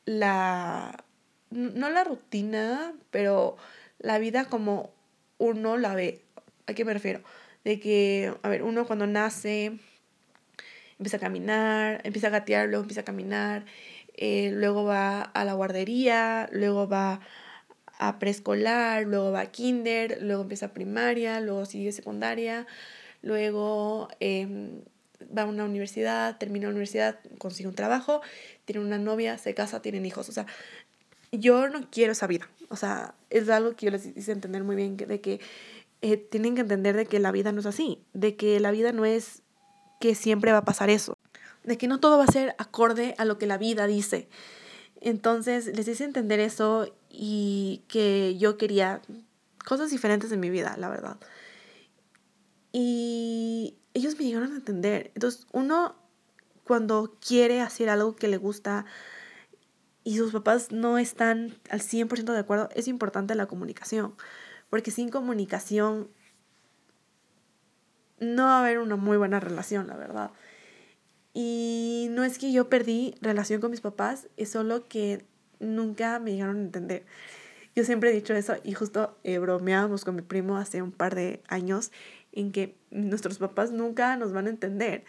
la, 0.05 1.05
no 1.51 1.91
la 1.91 2.05
rutina, 2.05 2.95
pero 3.11 3.57
la 3.99 4.19
vida 4.19 4.45
como 4.47 4.91
uno 5.39 5.77
la 5.77 5.95
ve. 5.95 6.23
¿A 6.67 6.75
qué 6.75 6.85
me 6.85 6.95
refiero? 6.95 7.23
De 7.65 7.81
que, 7.81 8.35
a 8.43 8.49
ver, 8.49 8.63
uno 8.63 8.87
cuando 8.87 9.07
nace 9.07 9.79
empieza 10.99 11.17
a 11.17 11.21
caminar, 11.21 12.01
empieza 12.05 12.29
a 12.29 12.31
gatear, 12.31 12.69
luego 12.69 12.83
empieza 12.83 13.01
a 13.01 13.05
caminar, 13.05 13.65
eh, 14.17 14.51
luego 14.53 14.85
va 14.85 15.23
a 15.23 15.45
la 15.45 15.55
guardería, 15.55 16.49
luego 16.53 16.87
va 16.89 17.21
a 17.99 18.19
preescolar, 18.19 19.05
luego 19.05 19.33
va 19.33 19.41
a 19.41 19.47
kinder, 19.47 20.19
luego 20.21 20.43
empieza 20.43 20.67
a 20.67 20.73
primaria, 20.75 21.41
luego 21.41 21.65
sigue 21.65 21.93
secundaria, 21.93 22.67
luego 23.23 24.09
em, 24.21 24.83
va 25.37 25.43
a 25.43 25.47
una 25.47 25.65
universidad, 25.65 26.37
termina 26.39 26.65
la 26.67 26.71
universidad, 26.71 27.19
consigue 27.39 27.69
un 27.69 27.75
trabajo, 27.75 28.21
tiene 28.65 28.85
una 28.85 28.99
novia, 28.99 29.39
se 29.39 29.55
casa, 29.55 29.83
tienen 29.83 30.07
hijos. 30.07 30.29
O 30.29 30.33
sea, 30.33 30.47
yo 31.33 31.69
no 31.69 31.89
quiero 31.91 32.13
esa 32.13 32.27
vida. 32.27 32.49
O 32.69 32.77
sea, 32.77 33.15
es 33.31 33.49
algo 33.49 33.75
que 33.75 33.87
yo 33.87 33.93
les 33.93 34.07
hice 34.07 34.33
entender 34.33 34.65
muy 34.65 34.77
bien, 34.77 34.97
de 34.97 35.21
que 35.21 35.41
eh, 36.03 36.17
tienen 36.17 36.55
que 36.55 36.61
entender 36.63 36.97
de 36.97 37.07
que 37.07 37.19
la 37.19 37.33
vida 37.33 37.53
no 37.53 37.61
es 37.61 37.67
así, 37.67 38.03
de 38.13 38.37
que 38.37 38.61
la 38.61 38.71
vida 38.71 38.93
no 38.93 39.05
es 39.05 39.43
que 40.01 40.15
siempre 40.15 40.53
va 40.53 40.59
a 40.59 40.65
pasar 40.65 40.89
eso, 40.89 41.17
de 41.65 41.77
que 41.77 41.89
no 41.89 42.01
todo 42.01 42.17
va 42.19 42.25
a 42.25 42.33
ser 42.33 42.55
acorde 42.59 43.15
a 43.19 43.25
lo 43.25 43.39
que 43.39 43.47
la 43.47 43.59
vida 43.59 43.87
dice. 43.87 44.29
Entonces 45.01 45.67
les 45.67 45.89
hice 45.89 46.05
entender 46.05 46.41
eso 46.41 46.95
y 47.09 47.83
que 47.89 48.37
yo 48.39 48.57
quería 48.57 49.03
cosas 49.65 49.91
diferentes 49.91 50.33
en 50.33 50.41
mi 50.41 50.51
vida, 50.51 50.77
la 50.79 50.89
verdad. 50.89 51.19
Y 52.73 53.77
ellos 53.95 54.17
me 54.19 54.25
llegaron 54.25 54.53
a 54.53 54.57
entender. 54.57 55.11
Entonces, 55.15 55.47
uno 55.53 55.97
cuando 56.65 57.17
quiere 57.27 57.61
hacer 57.61 57.89
algo 57.89 58.15
que 58.15 58.29
le 58.29 58.37
gusta 58.37 58.87
y 60.05 60.17
sus 60.17 60.33
papás 60.33 60.73
no 60.73 60.99
están 60.99 61.55
al 61.71 61.81
100% 61.81 62.33
de 62.33 62.39
acuerdo, 62.39 62.69
es 62.75 62.89
importante 62.89 63.35
la 63.35 63.47
comunicación. 63.47 64.15
Porque 64.71 64.91
sin 64.91 65.11
comunicación 65.11 66.09
no 68.19 68.45
va 68.45 68.59
a 68.59 68.61
haber 68.61 68.79
una 68.79 68.97
muy 68.97 69.17
buena 69.17 69.41
relación, 69.41 69.89
la 69.89 69.97
verdad. 69.97 70.31
Y 71.33 72.09
no 72.11 72.25
es 72.25 72.39
que 72.39 72.53
yo 72.53 72.69
perdí 72.69 73.15
relación 73.21 73.61
con 73.61 73.71
mis 73.71 73.81
papás, 73.81 74.29
es 74.37 74.51
solo 74.51 74.89
que 74.89 75.25
nunca 75.59 76.19
me 76.19 76.33
llegaron 76.33 76.57
a 76.57 76.61
entender. 76.61 77.05
Yo 77.77 77.85
siempre 77.85 78.11
he 78.11 78.13
dicho 78.13 78.35
eso 78.35 78.57
y 78.65 78.73
justo 78.73 79.17
eh, 79.23 79.39
bromeábamos 79.39 80.05
con 80.05 80.17
mi 80.17 80.23
primo 80.23 80.57
hace 80.57 80.83
un 80.83 80.91
par 80.91 81.15
de 81.15 81.43
años 81.47 81.93
en 82.33 82.53
que 82.53 82.77
nuestros 82.91 83.39
papás 83.39 83.71
nunca 83.71 84.17
nos 84.17 84.33
van 84.33 84.47
a 84.47 84.51
entender. 84.51 85.05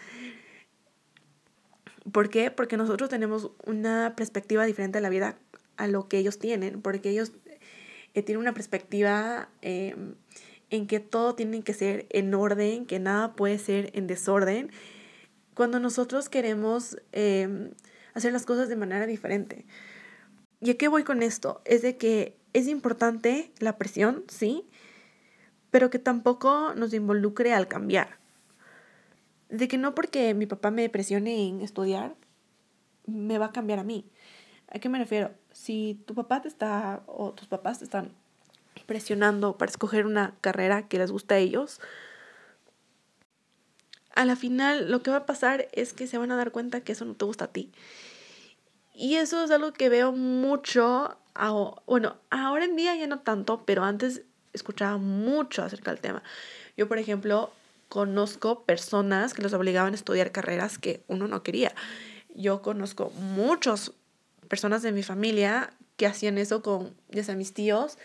¿Por 2.11 2.29
qué? 2.29 2.51
Porque 2.51 2.77
nosotros 2.77 3.09
tenemos 3.09 3.51
una 3.65 4.13
perspectiva 4.15 4.65
diferente 4.65 4.97
de 4.97 5.01
la 5.01 5.09
vida 5.09 5.37
a 5.77 5.87
lo 5.87 6.07
que 6.07 6.17
ellos 6.17 6.39
tienen, 6.39 6.81
porque 6.81 7.09
ellos 7.09 7.31
eh, 8.13 8.23
tienen 8.23 8.41
una 8.41 8.53
perspectiva 8.53 9.49
em, 9.61 10.15
en 10.69 10.87
que 10.87 10.99
todo 10.99 11.35
tiene 11.35 11.61
que 11.63 11.73
ser 11.73 12.07
en 12.09 12.33
orden, 12.33 12.85
que 12.85 12.99
nada 12.99 13.35
puede 13.35 13.59
ser 13.59 13.91
en 13.93 14.07
desorden, 14.07 14.71
cuando 15.53 15.79
nosotros 15.79 16.29
queremos 16.29 16.97
em, 17.11 17.71
hacer 18.13 18.33
las 18.33 18.45
cosas 18.45 18.69
de 18.69 18.75
manera 18.75 19.05
diferente. 19.05 19.65
¿Y 20.59 20.71
a 20.71 20.77
qué 20.77 20.87
voy 20.87 21.03
con 21.03 21.23
esto? 21.23 21.61
Es 21.65 21.81
de 21.81 21.97
que 21.97 22.37
es 22.53 22.67
importante 22.67 23.51
la 23.59 23.77
presión, 23.77 24.23
sí, 24.27 24.65
pero 25.71 25.89
que 25.89 25.99
tampoco 25.99 26.73
nos 26.75 26.93
involucre 26.93 27.53
al 27.53 27.67
cambiar. 27.67 28.20
De 29.51 29.67
que 29.67 29.77
no 29.77 29.93
porque 29.93 30.33
mi 30.33 30.47
papá 30.47 30.71
me 30.71 30.89
presione 30.89 31.47
en 31.47 31.61
estudiar, 31.61 32.15
me 33.05 33.37
va 33.37 33.47
a 33.47 33.51
cambiar 33.51 33.79
a 33.79 33.83
mí. 33.83 34.05
¿A 34.69 34.79
qué 34.79 34.89
me 34.89 34.97
refiero? 34.97 35.31
Si 35.51 36.01
tu 36.07 36.15
papá 36.15 36.41
te 36.41 36.47
está 36.47 37.03
o 37.05 37.33
tus 37.33 37.47
papás 37.47 37.79
te 37.79 37.83
están 37.83 38.13
presionando 38.85 39.57
para 39.57 39.69
escoger 39.69 40.05
una 40.05 40.33
carrera 40.41 40.87
que 40.87 40.97
les 40.97 41.11
gusta 41.11 41.35
a 41.35 41.37
ellos, 41.37 41.81
a 44.15 44.25
la 44.25 44.35
final 44.35 44.89
lo 44.89 45.03
que 45.03 45.11
va 45.11 45.17
a 45.17 45.25
pasar 45.25 45.67
es 45.73 45.93
que 45.93 46.07
se 46.07 46.17
van 46.17 46.31
a 46.31 46.37
dar 46.37 46.51
cuenta 46.51 46.81
que 46.81 46.93
eso 46.93 47.05
no 47.05 47.15
te 47.15 47.25
gusta 47.25 47.45
a 47.45 47.49
ti. 47.49 47.71
Y 48.93 49.15
eso 49.15 49.43
es 49.43 49.51
algo 49.51 49.73
que 49.73 49.89
veo 49.89 50.13
mucho, 50.13 51.17
bueno, 51.85 52.17
ahora 52.29 52.65
en 52.65 52.75
día 52.75 52.95
ya 52.95 53.07
no 53.07 53.19
tanto, 53.19 53.65
pero 53.65 53.83
antes 53.83 54.23
escuchaba 54.53 54.97
mucho 54.97 55.63
acerca 55.63 55.91
del 55.91 56.01
tema. 56.01 56.23
Yo, 56.77 56.87
por 56.87 56.97
ejemplo, 56.97 57.51
conozco 57.91 58.63
personas 58.63 59.33
que 59.33 59.41
los 59.41 59.51
obligaban 59.51 59.91
a 59.91 59.97
estudiar 59.97 60.31
carreras 60.31 60.77
que 60.77 61.03
uno 61.09 61.27
no 61.27 61.43
quería. 61.43 61.73
Yo 62.33 62.61
conozco 62.61 63.09
muchas 63.19 63.91
personas 64.47 64.81
de 64.81 64.93
mi 64.93 65.03
familia 65.03 65.73
que 65.97 66.07
hacían 66.07 66.37
eso 66.37 66.63
con, 66.63 66.95
ya 67.09 67.21
sea 67.25 67.35
mis 67.35 67.53
tíos 67.53 67.97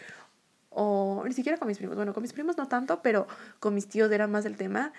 o 0.70 1.22
ni 1.25 1.35
siquiera 1.35 1.57
con 1.57 1.68
mis 1.68 1.79
primos. 1.79 1.94
Bueno, 1.94 2.14
con 2.14 2.25
mis 2.25 2.33
primos 2.33 2.57
no 2.59 2.66
tanto, 2.66 3.01
pero 3.01 3.29
con 3.61 3.77
mis 3.77 3.87
tíos 3.87 4.11
era 4.11 4.27
más 4.27 4.44
el 4.44 4.57
tema. 4.57 4.92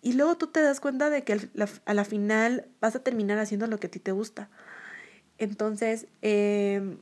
Y 0.00 0.12
luego 0.12 0.36
tú 0.36 0.46
te 0.46 0.62
das 0.62 0.78
cuenta 0.78 1.10
de 1.10 1.24
que 1.24 1.50
a 1.86 1.94
la 1.94 2.04
final 2.04 2.68
vas 2.80 2.94
a 2.94 3.02
terminar 3.02 3.38
haciendo 3.40 3.66
lo 3.66 3.80
que 3.80 3.88
a 3.88 3.90
ti 3.90 3.98
te 3.98 4.12
gusta. 4.12 4.48
Entonces, 5.38 6.06
em, 6.22 6.98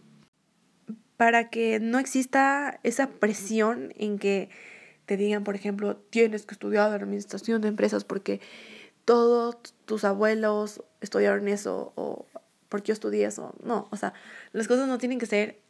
para 1.18 1.50
que 1.50 1.78
no 1.78 1.98
exista 1.98 2.80
esa 2.84 3.10
presión 3.10 3.92
en 3.98 4.18
que 4.18 4.48
te 5.06 5.16
digan, 5.16 5.44
por 5.44 5.54
ejemplo, 5.54 5.96
tienes 5.96 6.46
que 6.46 6.54
estudiar 6.54 6.92
administración 6.92 7.60
de 7.62 7.68
empresas 7.68 8.04
porque 8.04 8.40
todos 9.04 9.56
tus 9.84 10.04
abuelos 10.04 10.82
estudiaron 11.00 11.48
eso 11.48 11.92
o 11.96 12.26
porque 12.68 12.88
yo 12.88 12.92
estudié 12.94 13.26
eso. 13.26 13.54
No, 13.62 13.88
o 13.90 13.96
sea, 13.96 14.14
las 14.52 14.66
cosas 14.66 14.88
no 14.88 14.98
tienen 14.98 15.18
que 15.18 15.26
ser 15.26 15.60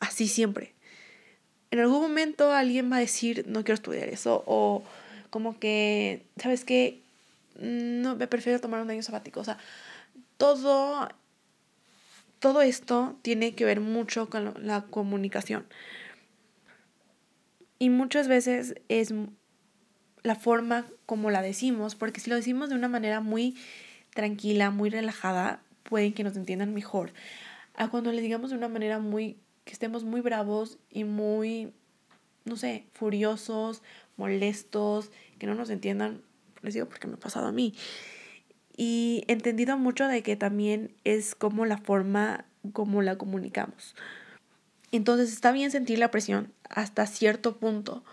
así 0.00 0.28
siempre. 0.28 0.74
En 1.70 1.80
algún 1.80 2.02
momento 2.02 2.52
alguien 2.52 2.90
va 2.92 2.98
a 2.98 3.00
decir, 3.00 3.44
no 3.48 3.64
quiero 3.64 3.74
estudiar 3.74 4.08
eso 4.08 4.44
o 4.46 4.84
como 5.30 5.58
que, 5.58 6.24
¿sabes 6.36 6.64
qué? 6.64 7.00
No, 7.58 8.14
me 8.14 8.28
prefiero 8.28 8.60
tomar 8.60 8.80
un 8.80 8.90
año 8.90 9.02
sabático. 9.02 9.40
O 9.40 9.44
sea, 9.44 9.58
todo, 10.36 11.08
todo 12.38 12.62
esto 12.62 13.16
tiene 13.22 13.54
que 13.56 13.64
ver 13.64 13.80
mucho 13.80 14.30
con 14.30 14.54
la 14.64 14.82
comunicación. 14.82 15.66
Y 17.78 17.90
muchas 17.90 18.28
veces 18.28 18.74
es 18.88 19.12
la 20.22 20.34
forma 20.34 20.86
como 21.06 21.30
la 21.30 21.42
decimos, 21.42 21.94
porque 21.94 22.20
si 22.20 22.30
lo 22.30 22.36
decimos 22.36 22.70
de 22.70 22.76
una 22.76 22.88
manera 22.88 23.20
muy 23.20 23.56
tranquila, 24.14 24.70
muy 24.70 24.90
relajada, 24.90 25.60
pueden 25.82 26.14
que 26.14 26.24
nos 26.24 26.36
entiendan 26.36 26.72
mejor. 26.72 27.12
A 27.74 27.88
cuando 27.88 28.12
le 28.12 28.22
digamos 28.22 28.50
de 28.50 28.56
una 28.56 28.68
manera 28.68 28.98
muy, 28.98 29.36
que 29.64 29.72
estemos 29.72 30.04
muy 30.04 30.20
bravos 30.20 30.78
y 30.90 31.04
muy, 31.04 31.72
no 32.44 32.56
sé, 32.56 32.86
furiosos, 32.92 33.82
molestos, 34.16 35.10
que 35.38 35.46
no 35.46 35.54
nos 35.54 35.70
entiendan, 35.70 36.22
les 36.62 36.74
digo 36.74 36.86
porque 36.86 37.06
me 37.06 37.14
ha 37.14 37.18
pasado 37.18 37.48
a 37.48 37.52
mí. 37.52 37.74
Y 38.76 39.24
entendido 39.28 39.76
mucho 39.76 40.08
de 40.08 40.22
que 40.22 40.36
también 40.36 40.94
es 41.04 41.34
como 41.34 41.66
la 41.66 41.78
forma 41.78 42.46
como 42.72 43.02
la 43.02 43.18
comunicamos. 43.18 43.94
Entonces 44.92 45.32
está 45.32 45.52
bien 45.52 45.70
sentir 45.70 45.98
la 45.98 46.10
presión 46.10 46.52
hasta 46.68 47.06
cierto 47.06 47.56
punto. 47.56 48.04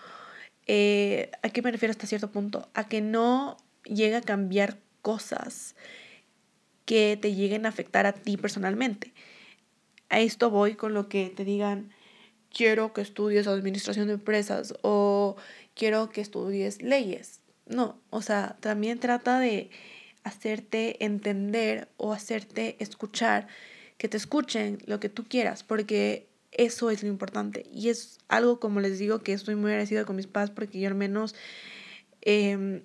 Eh, 0.67 1.31
¿A 1.43 1.49
qué 1.49 1.61
me 1.61 1.71
refiero 1.71 1.91
hasta 1.91 2.07
cierto 2.07 2.31
punto? 2.31 2.69
A 2.73 2.87
que 2.87 3.01
no 3.01 3.57
llega 3.83 4.19
a 4.19 4.21
cambiar 4.21 4.77
cosas 5.01 5.75
que 6.85 7.17
te 7.21 7.33
lleguen 7.33 7.65
a 7.65 7.69
afectar 7.69 8.05
a 8.05 8.13
ti 8.13 8.37
personalmente. 8.37 9.13
A 10.09 10.19
esto 10.19 10.49
voy 10.49 10.75
con 10.75 10.93
lo 10.93 11.07
que 11.07 11.31
te 11.35 11.45
digan, 11.45 11.91
quiero 12.53 12.93
que 12.93 13.01
estudies 13.01 13.47
administración 13.47 14.07
de 14.07 14.13
empresas 14.13 14.73
o 14.81 15.37
quiero 15.73 16.09
que 16.09 16.21
estudies 16.21 16.81
leyes. 16.81 17.41
No, 17.65 17.97
o 18.09 18.21
sea, 18.21 18.57
también 18.59 18.99
trata 18.99 19.39
de 19.39 19.69
hacerte 20.23 21.03
entender 21.03 21.87
o 21.97 22.13
hacerte 22.13 22.75
escuchar, 22.79 23.47
que 23.97 24.09
te 24.09 24.17
escuchen 24.17 24.79
lo 24.85 24.99
que 24.99 25.09
tú 25.09 25.23
quieras, 25.23 25.63
porque 25.63 26.27
eso 26.51 26.89
es 26.89 27.03
lo 27.03 27.09
importante. 27.09 27.65
Y 27.71 27.89
es 27.89 28.19
algo, 28.27 28.59
como 28.59 28.79
les 28.79 28.99
digo, 28.99 29.19
que 29.19 29.33
estoy 29.33 29.55
muy 29.55 29.71
agradecida 29.71 30.05
con 30.05 30.15
mis 30.15 30.27
padres 30.27 30.51
porque 30.51 30.79
yo 30.79 30.87
al 30.87 30.95
menos 30.95 31.35
em, 32.21 32.83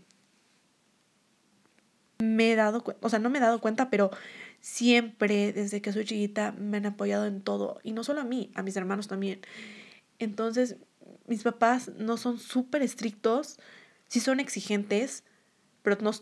me 2.18 2.52
he 2.52 2.56
dado 2.56 2.82
cuenta, 2.82 3.06
o 3.06 3.10
sea, 3.10 3.18
no 3.18 3.30
me 3.30 3.38
he 3.38 3.40
dado 3.40 3.60
cuenta, 3.60 3.90
pero 3.90 4.10
siempre 4.60 5.52
desde 5.52 5.82
que 5.82 5.92
soy 5.92 6.04
chiquita 6.04 6.52
me 6.52 6.78
han 6.78 6.86
apoyado 6.86 7.26
en 7.26 7.42
todo. 7.42 7.80
Y 7.82 7.92
no 7.92 8.04
solo 8.04 8.20
a 8.20 8.24
mí, 8.24 8.50
a 8.54 8.62
mis 8.62 8.76
hermanos 8.76 9.08
también. 9.08 9.40
Entonces, 10.18 10.76
mis 11.26 11.42
papás 11.42 11.90
no 11.98 12.16
son 12.16 12.38
súper 12.38 12.82
estrictos, 12.82 13.58
sí 14.08 14.20
son 14.20 14.40
exigentes, 14.40 15.24
pero, 15.82 15.98
no, 16.00 16.12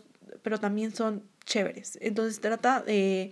pero 0.41 0.59
también 0.59 0.93
son 0.93 1.23
chéveres. 1.45 1.97
Entonces, 2.01 2.39
trata 2.39 2.81
de 2.81 3.31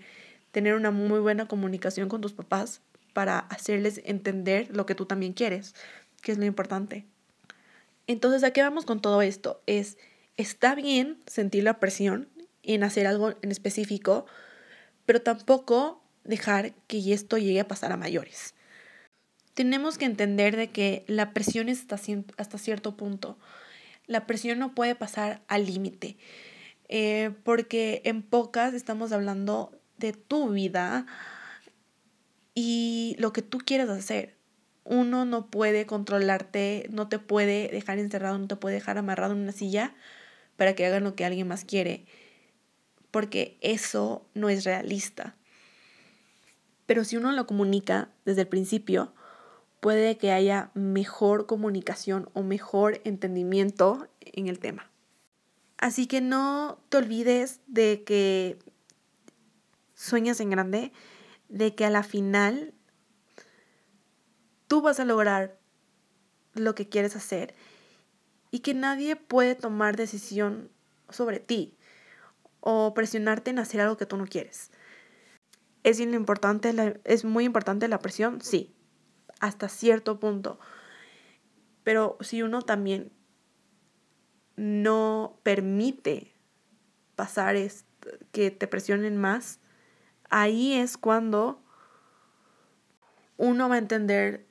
tener 0.52 0.76
una 0.76 0.92
muy 0.92 1.20
buena 1.20 1.48
comunicación 1.48 2.10
con 2.10 2.22
tus 2.22 2.34
papás 2.34 2.82
para 3.14 3.40
hacerles 3.40 4.02
entender 4.06 4.68
lo 4.76 4.86
que 4.86 4.96
tú 4.96 5.06
también 5.06 5.34
quieres, 5.34 5.76
que 6.22 6.32
es 6.32 6.38
lo 6.38 6.46
importante. 6.46 7.06
Entonces, 8.08 8.44
¿a 8.44 8.52
qué 8.52 8.62
vamos 8.62 8.86
con 8.86 9.02
todo 9.02 9.22
esto? 9.22 9.62
Es, 9.66 9.98
está 10.36 10.76
bien 10.76 11.20
sentir 11.26 11.64
la 11.64 11.80
presión 11.80 12.28
en 12.64 12.84
hacer 12.84 13.08
algo 13.08 13.34
en 13.42 13.52
específico, 13.52 14.26
pero 15.06 15.22
tampoco 15.22 16.02
dejar 16.24 16.74
que 16.88 17.14
esto 17.14 17.38
llegue 17.38 17.60
a 17.60 17.68
pasar 17.68 17.92
a 17.92 17.98
mayores. 17.98 18.56
Tenemos 19.54 19.98
que 19.98 20.06
entender 20.06 20.56
de 20.56 20.72
que 20.72 21.04
la 21.08 21.32
presión 21.34 21.70
está 21.70 22.00
hasta 22.38 22.58
cierto 22.58 22.98
punto. 22.98 23.38
La 24.08 24.26
presión 24.26 24.60
no 24.60 24.74
puede 24.74 24.96
pasar 24.96 25.42
al 25.48 25.66
límite, 25.66 26.18
eh, 26.90 27.32
porque 27.44 28.02
en 28.06 28.22
pocas 28.22 28.74
estamos 28.74 29.12
hablando 29.12 29.72
de 29.98 30.14
tu 30.14 30.50
vida, 30.50 31.06
y 32.56 33.16
lo 33.20 33.34
que 33.34 33.42
tú 33.42 33.60
quieres 33.60 33.90
hacer. 33.90 34.36
Uno 34.86 35.26
no 35.26 35.48
puede 35.48 35.86
controlarte, 35.86 36.88
no 36.92 37.08
te 37.08 37.20
puede 37.20 37.70
dejar 37.70 38.00
encerrado, 38.00 38.38
no 38.38 38.48
te 38.48 38.56
puede 38.56 38.76
dejar 38.76 38.98
amarrado 38.98 39.34
en 39.34 39.40
una 39.40 39.52
silla 39.52 39.96
para 40.58 40.76
que 40.76 40.86
hagan 40.86 41.04
lo 41.04 41.16
que 41.16 41.26
alguien 41.26 41.48
más 41.48 41.66
quiere, 41.66 42.06
porque 43.12 43.58
eso 43.62 44.26
no 44.34 44.50
es 44.50 44.66
realista. 44.66 45.36
Pero 46.86 47.06
si 47.06 47.18
uno 47.18 47.32
lo 47.32 47.48
comunica 47.48 48.10
desde 48.26 48.42
el 48.42 48.48
principio, 48.48 49.14
puede 49.80 50.18
que 50.18 50.32
haya 50.32 50.72
mejor 50.74 51.46
comunicación 51.46 52.30
o 52.34 52.44
mejor 52.44 53.02
entendimiento 53.04 54.08
en 54.22 54.48
el 54.48 54.60
tema. 54.60 54.90
Así 55.78 56.08
que 56.08 56.22
no 56.22 56.80
te 56.90 56.98
olvides 56.98 57.60
de 57.68 58.04
que 58.04 58.58
sueñas 59.96 60.40
en 60.40 60.50
grande, 60.50 60.92
de 61.54 61.76
que 61.76 61.86
a 61.86 61.92
la 61.92 62.02
final 62.02 62.74
tú 64.68 64.82
vas 64.82 65.00
a 65.00 65.06
lograr 65.06 65.60
lo 66.56 66.74
que 66.74 66.90
quieres 66.90 67.16
hacer 67.16 67.54
y 68.50 68.60
que 68.60 68.74
nadie 68.74 69.16
puede 69.16 69.54
tomar 69.54 69.96
decisión 69.96 70.72
sobre 71.10 71.40
ti 71.40 71.78
o 72.60 72.96
presionarte 72.96 73.52
en 73.52 73.60
hacer 73.60 73.82
algo 73.82 73.98
que 73.98 74.08
tú 74.08 74.18
no 74.18 74.26
quieres. 74.26 74.72
¿Es, 75.84 76.00
importante 76.00 77.00
¿Es 77.04 77.24
muy 77.24 77.44
importante 77.44 77.88
la 77.88 78.00
presión? 78.00 78.42
Sí, 78.42 78.74
hasta 79.40 79.70
cierto 79.70 80.20
punto. 80.20 80.60
Pero 81.84 82.18
si 82.22 82.42
uno 82.42 82.64
también 82.64 83.12
no 84.56 85.38
permite 85.44 86.34
pasar 87.16 87.58
que 88.32 88.50
te 88.50 88.68
presionen 88.68 89.18
más, 89.18 89.60
ahí 90.34 90.74
es 90.74 90.98
cuando 90.98 91.60
uno 93.38 93.70
va 93.70 93.76
a 93.76 93.78
entender 93.78 94.46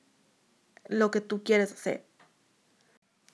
lo 0.87 1.11
que 1.11 1.19
tú 1.19 1.43
quieres 1.43 1.73
hacer. 1.73 2.05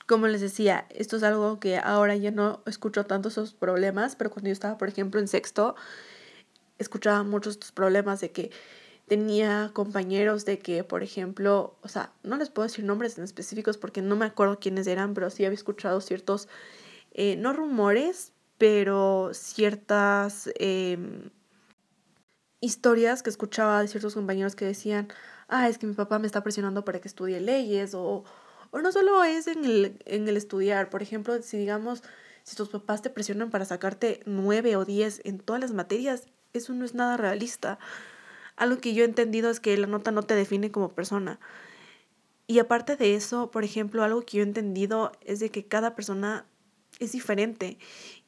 Como 0.07 0.25
les 0.25 0.41
decía, 0.41 0.87
esto 0.89 1.17
es 1.17 1.23
algo 1.23 1.59
que 1.59 1.77
ahora 1.77 2.15
ya 2.15 2.31
no 2.31 2.63
escucho 2.65 3.05
tanto 3.05 3.29
esos 3.29 3.53
problemas, 3.53 4.15
pero 4.15 4.31
cuando 4.31 4.47
yo 4.47 4.53
estaba, 4.53 4.79
por 4.79 4.87
ejemplo, 4.87 5.19
en 5.19 5.27
sexto, 5.27 5.75
escuchaba 6.79 7.21
muchos 7.21 7.53
estos 7.53 7.71
problemas 7.71 8.19
de 8.19 8.31
que 8.31 8.51
tenía 9.07 9.69
compañeros 9.73 10.45
de 10.45 10.57
que, 10.57 10.83
por 10.83 11.03
ejemplo, 11.03 11.77
o 11.83 11.87
sea, 11.87 12.13
no 12.23 12.37
les 12.37 12.49
puedo 12.49 12.67
decir 12.67 12.83
nombres 12.83 13.19
en 13.19 13.23
específicos 13.23 13.77
porque 13.77 14.01
no 14.01 14.15
me 14.15 14.25
acuerdo 14.25 14.59
quiénes 14.59 14.87
eran, 14.87 15.13
pero 15.13 15.29
sí 15.29 15.45
había 15.45 15.55
escuchado 15.55 16.01
ciertos, 16.01 16.47
eh, 17.11 17.35
no 17.35 17.53
rumores, 17.53 18.33
pero 18.57 19.29
ciertas... 19.33 20.49
Em, 20.55 21.29
historias 22.61 23.23
que 23.23 23.29
escuchaba 23.29 23.81
de 23.81 23.87
ciertos 23.87 24.15
compañeros 24.15 24.55
que 24.55 24.65
decían, 24.65 25.07
ah, 25.47 25.69
es 25.69 25.77
que 25.77 25.87
mi 25.87 25.93
papá 25.93 26.19
me 26.19 26.27
está 26.27 26.43
presionando 26.43 26.85
para 26.85 26.99
que 26.99 27.07
estudie 27.07 27.39
leyes 27.39 27.93
o, 27.93 28.23
O 28.71 28.79
no 28.81 28.91
solo 28.91 29.23
es 29.23 29.47
en 29.47 29.65
el, 29.65 29.99
en 30.05 30.27
el 30.27 30.37
estudiar, 30.37 30.89
por 30.89 31.01
ejemplo, 31.01 31.41
si 31.41 31.57
digamos, 31.57 32.03
si 32.43 32.55
tus 32.55 32.69
papás 32.69 33.01
te 33.01 33.09
presionan 33.09 33.49
para 33.49 33.65
sacarte 33.65 34.21
nueve 34.25 34.75
o 34.75 34.85
diez 34.85 35.21
en 35.25 35.39
todas 35.39 35.61
las 35.61 35.71
materias, 35.73 36.27
eso 36.53 36.73
no 36.73 36.85
es 36.85 36.93
nada 36.95 37.17
realista. 37.17 37.79
Algo 38.57 38.79
que 38.79 38.93
yo 38.93 39.03
he 39.03 39.07
entendido 39.07 39.49
es 39.49 39.59
que 39.59 39.77
la 39.77 39.87
nota 39.87 40.11
no 40.11 40.23
te 40.23 40.35
define 40.35 40.71
como 40.71 40.89
persona. 40.93 41.39
Y 42.47 42.59
aparte 42.59 42.95
de 42.95 43.15
eso, 43.15 43.51
por 43.51 43.63
ejemplo, 43.63 44.03
algo 44.03 44.21
que 44.21 44.37
yo 44.37 44.43
he 44.43 44.47
entendido 44.47 45.11
es 45.21 45.39
de 45.39 45.49
que 45.51 45.65
cada 45.65 45.95
persona 45.95 46.45
es 46.99 47.11
diferente. 47.11 47.77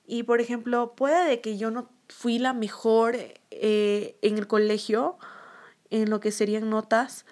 Y 0.06 0.24
por 0.24 0.42
ejemplo, 0.42 0.96
puede 0.96 1.28
de 1.28 1.42
que 1.42 1.58
yo 1.58 1.72
no 1.72 1.90
fui 2.10 2.40
la 2.40 2.54
mejor 2.54 3.16
eh, 3.52 4.18
en 4.22 4.38
el 4.38 4.48
colegio, 4.48 5.18
en 5.90 6.10
lo 6.10 6.20
que 6.20 6.32
serían 6.32 6.70
notas, 6.70 7.26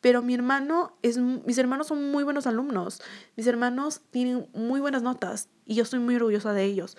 pero 0.00 0.22
mi 0.22 0.34
hermano 0.34 0.96
es, 1.02 1.18
mis 1.18 1.58
hermanos 1.58 1.88
son 1.88 2.10
muy 2.10 2.22
buenos 2.22 2.46
alumnos, 2.46 3.02
mis 3.36 3.46
hermanos 3.46 4.02
tienen 4.10 4.48
muy 4.54 4.80
buenas 4.80 5.02
notas 5.02 5.48
y 5.64 5.74
yo 5.74 5.82
estoy 5.82 5.98
muy 5.98 6.16
orgullosa 6.16 6.52
de 6.52 6.64
ellos. 6.64 6.96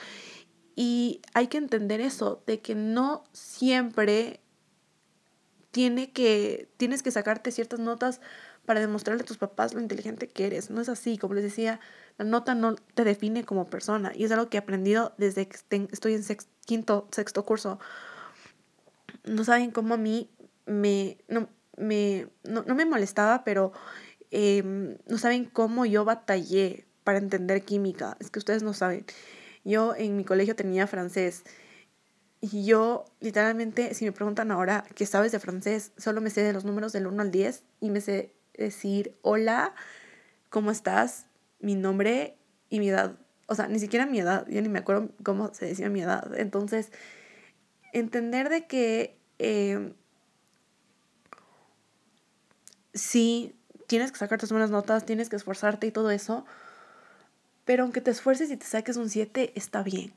Y 0.75 1.21
hay 1.33 1.47
que 1.47 1.57
entender 1.57 2.01
eso, 2.01 2.43
de 2.45 2.59
que 2.59 2.75
no 2.75 3.23
siempre 3.31 4.41
tiene 5.71 6.11
que, 6.11 6.69
tienes 6.77 7.01
que 7.01 7.11
sacarte 7.11 7.51
ciertas 7.51 7.79
notas 7.79 8.21
para 8.67 8.81
demostrarle 8.81 9.23
a 9.23 9.25
tus 9.25 9.37
papás 9.37 9.73
lo 9.73 9.79
inteligente 9.79 10.27
que 10.27 10.45
eres. 10.45 10.69
No 10.69 10.81
es 10.81 10.89
así, 10.89 11.17
como 11.17 11.33
les 11.33 11.43
decía, 11.45 11.79
la 12.17 12.25
nota 12.25 12.53
no 12.53 12.75
te 12.75 13.05
define 13.05 13.45
como 13.45 13.69
persona 13.69 14.11
y 14.13 14.25
es 14.25 14.31
algo 14.33 14.49
que 14.49 14.57
he 14.57 14.59
aprendido 14.59 15.13
desde 15.17 15.47
que 15.47 15.55
estoy 15.89 16.13
en 16.13 16.23
quinto, 16.65 17.07
sexto 17.09 17.45
curso. 17.45 17.79
No 19.23 19.45
saben 19.45 19.71
cómo 19.71 19.93
a 19.93 19.97
mí 19.97 20.29
me, 20.65 21.17
no, 21.29 21.47
me, 21.77 22.27
no, 22.43 22.65
me 22.75 22.85
molestaba, 22.85 23.45
pero 23.45 23.71
em, 24.31 24.97
no 25.07 25.17
saben 25.17 25.45
cómo 25.45 25.85
yo 25.85 26.03
batallé 26.03 26.85
para 27.05 27.19
entender 27.19 27.63
química. 27.63 28.17
Es 28.19 28.29
que 28.29 28.39
ustedes 28.39 28.63
no 28.63 28.73
saben. 28.73 29.05
Yo 29.63 29.95
en 29.95 30.17
mi 30.17 30.25
colegio 30.25 30.57
tenía 30.57 30.87
francés 30.87 31.45
y 32.41 32.65
yo 32.65 33.05
literalmente, 33.21 33.93
si 33.93 34.03
me 34.03 34.11
preguntan 34.11 34.51
ahora 34.51 34.83
qué 34.93 35.05
sabes 35.05 35.31
de 35.31 35.39
francés, 35.39 35.93
solo 35.95 36.19
me 36.19 36.31
sé 36.31 36.41
de 36.41 36.51
los 36.51 36.65
números 36.65 36.91
del 36.91 37.07
1 37.07 37.21
al 37.21 37.31
10 37.31 37.63
y 37.79 37.91
me 37.91 38.01
sé 38.01 38.36
decir 38.57 39.15
hola, 39.21 39.73
¿cómo 40.49 40.71
estás? 40.71 41.27
Mi 41.59 41.75
nombre 41.75 42.35
y 42.69 42.79
mi 42.79 42.89
edad. 42.89 43.17
O 43.47 43.55
sea, 43.55 43.67
ni 43.67 43.79
siquiera 43.79 44.05
mi 44.05 44.19
edad, 44.19 44.45
yo 44.47 44.61
ni 44.61 44.69
me 44.69 44.79
acuerdo 44.79 45.09
cómo 45.23 45.53
se 45.53 45.65
decía 45.65 45.89
mi 45.89 46.01
edad. 46.01 46.37
Entonces, 46.37 46.91
entender 47.93 48.49
de 48.49 48.67
que 48.67 49.17
eh, 49.39 49.93
sí, 52.93 53.55
tienes 53.87 54.11
que 54.11 54.17
sacar 54.17 54.39
tus 54.39 54.51
buenas 54.51 54.69
notas, 54.69 55.05
tienes 55.05 55.29
que 55.29 55.35
esforzarte 55.35 55.87
y 55.87 55.91
todo 55.91 56.11
eso, 56.11 56.45
pero 57.65 57.83
aunque 57.83 58.01
te 58.01 58.11
esfuerces 58.11 58.51
y 58.51 58.57
te 58.57 58.65
saques 58.65 58.97
un 58.97 59.09
7, 59.09 59.53
está 59.55 59.83
bien. 59.83 60.13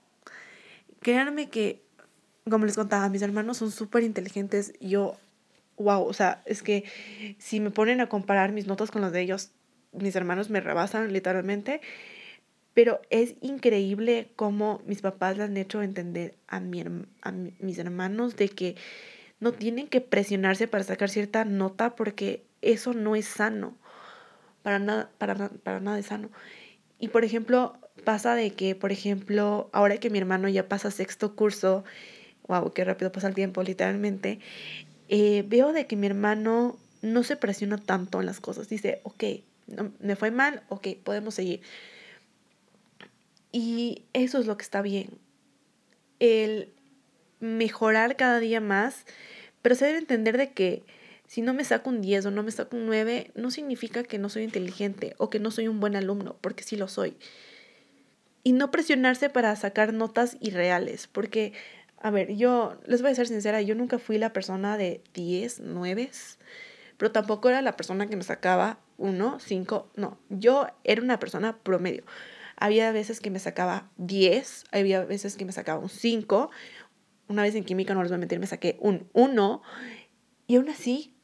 Créanme 1.01 1.49
que, 1.49 1.83
como 2.49 2.67
les 2.67 2.77
contaba, 2.77 3.09
mis 3.09 3.23
hermanos 3.23 3.59
son 3.59 3.71
súper 3.71 4.03
inteligentes. 4.03 4.73
Yo 4.81 5.17
wow, 5.81 6.05
o 6.05 6.13
sea, 6.13 6.43
es 6.45 6.63
que 6.63 6.85
si 7.39 7.61
me 7.61 7.71
ponen 7.71 8.01
a 8.01 8.09
comparar 8.09 8.53
mis 8.53 8.67
notas 8.67 8.91
con 8.91 9.03
las 9.03 9.13
de 9.13 9.23
ellos, 9.23 9.51
mis 9.93 10.15
hermanos 10.15 10.51
me 10.51 10.61
rebasan 10.61 11.13
literalmente, 11.13 11.81
pero 12.75 13.01
es 13.11 13.35
increíble 13.41 14.31
cómo 14.37 14.83
mis 14.87 15.01
papás 15.01 15.37
le 15.37 15.45
han 15.45 15.57
hecho 15.57 15.83
entender 15.83 16.37
a, 16.47 16.61
mi, 16.61 16.85
a 17.23 17.33
mis 17.33 17.79
hermanos 17.79 18.37
de 18.37 18.49
que 18.49 18.77
no 19.41 19.53
tienen 19.53 19.89
que 19.89 20.01
presionarse 20.01 20.69
para 20.69 20.85
sacar 20.85 21.09
cierta 21.09 21.45
nota 21.45 21.97
porque 21.97 22.45
eso 22.63 22.93
no 22.93 23.17
es 23.17 23.25
sano, 23.25 23.77
para 24.63 24.79
nada, 24.79 25.11
para, 25.19 25.49
para 25.49 25.81
nada 25.81 25.99
es 25.99 26.07
sano. 26.07 26.31
Y 26.99 27.09
por 27.09 27.25
ejemplo, 27.25 27.79
pasa 28.05 28.35
de 28.35 28.53
que, 28.53 28.75
por 28.75 28.93
ejemplo, 28.93 29.71
ahora 29.73 29.97
que 29.97 30.11
mi 30.11 30.19
hermano 30.19 30.49
ya 30.49 30.69
pasa 30.69 30.91
sexto 30.91 31.35
curso, 31.35 31.85
wow, 32.47 32.71
qué 32.73 32.85
rápido 32.85 33.11
pasa 33.11 33.29
el 33.29 33.35
tiempo, 33.35 33.63
literalmente, 33.63 34.41
eh, 35.13 35.45
veo 35.45 35.73
de 35.73 35.89
que 35.89 35.97
mi 35.97 36.07
hermano 36.07 36.79
no 37.03 37.25
se 37.25 37.37
presiona 37.37 37.79
tanto 37.79 38.21
en 38.21 38.27
las 38.27 38.39
cosas. 38.39 38.69
Dice, 38.69 39.01
ok, 39.03 39.25
me 39.99 40.15
fue 40.15 40.31
mal, 40.31 40.63
ok, 40.69 40.87
podemos 41.03 41.35
seguir. 41.35 41.63
Y 43.51 44.05
eso 44.13 44.39
es 44.39 44.47
lo 44.47 44.57
que 44.57 44.63
está 44.63 44.83
bien. 44.83 45.11
El 46.21 46.73
mejorar 47.41 48.15
cada 48.15 48.39
día 48.39 48.61
más, 48.61 49.05
pero 49.63 49.75
se 49.75 49.87
debe 49.87 49.99
entender 49.99 50.39
de 50.39 50.53
que 50.53 50.85
si 51.27 51.43
no 51.43 51.55
me 51.55 51.65
saco 51.65 51.91
un 51.91 52.03
10 52.03 52.27
o 52.27 52.31
no 52.31 52.45
me 52.45 52.53
saco 52.53 52.77
un 52.77 52.87
9, 52.87 53.33
no 53.35 53.51
significa 53.51 54.05
que 54.05 54.19
no 54.19 54.29
soy 54.29 54.45
inteligente 54.45 55.15
o 55.19 55.29
que 55.29 55.41
no 55.41 55.51
soy 55.51 55.67
un 55.67 55.81
buen 55.81 55.97
alumno, 55.97 56.37
porque 56.41 56.63
sí 56.63 56.77
lo 56.77 56.87
soy. 56.87 57.17
Y 58.45 58.53
no 58.53 58.71
presionarse 58.71 59.29
para 59.29 59.57
sacar 59.57 59.93
notas 59.93 60.37
irreales, 60.41 61.09
porque 61.09 61.53
a 62.01 62.11
ver, 62.11 62.35
yo 62.35 62.79
les 62.87 63.03
voy 63.03 63.11
a 63.11 63.15
ser 63.15 63.29
sincera, 63.29 63.61
yo 63.61 63.75
nunca 63.75 63.99
fui 63.99 64.19
la 64.19 64.33
persona 64.33 64.79
de 64.79 65.03
10, 65.15 65.61
9, 65.61 66.11
pero 66.97 67.13
tampoco 67.13 67.51
era 67.51 67.63
la 67.63 67.77
persona 67.77 68.07
que 68.07 68.17
me 68.17 68.23
sacaba 68.23 68.81
1, 68.97 69.39
5, 69.39 69.91
no, 69.97 70.19
yo 70.31 70.67
era 70.85 71.03
una 71.03 71.19
persona 71.19 71.59
promedio. 71.59 72.05
Había 72.57 72.93
veces 72.93 73.21
que 73.21 73.31
me 73.31 73.39
sacaba 73.39 73.91
10, 73.99 74.65
había 74.73 75.05
veces 75.05 75.37
que 75.37 75.45
me 75.45 75.53
sacaba 75.53 75.81
un 75.81 75.89
5, 75.89 76.51
una 77.29 77.43
vez 77.43 77.55
en 77.55 77.65
química, 77.65 77.95
no 77.95 78.03
les 78.03 78.11
voy 78.11 78.17
a 78.17 78.19
mentir, 78.19 78.41
me 78.41 78.47
saqué 78.47 78.77
un 78.81 79.09
1 79.13 79.63
y 80.47 80.57
aún 80.57 80.69
así 80.69 81.15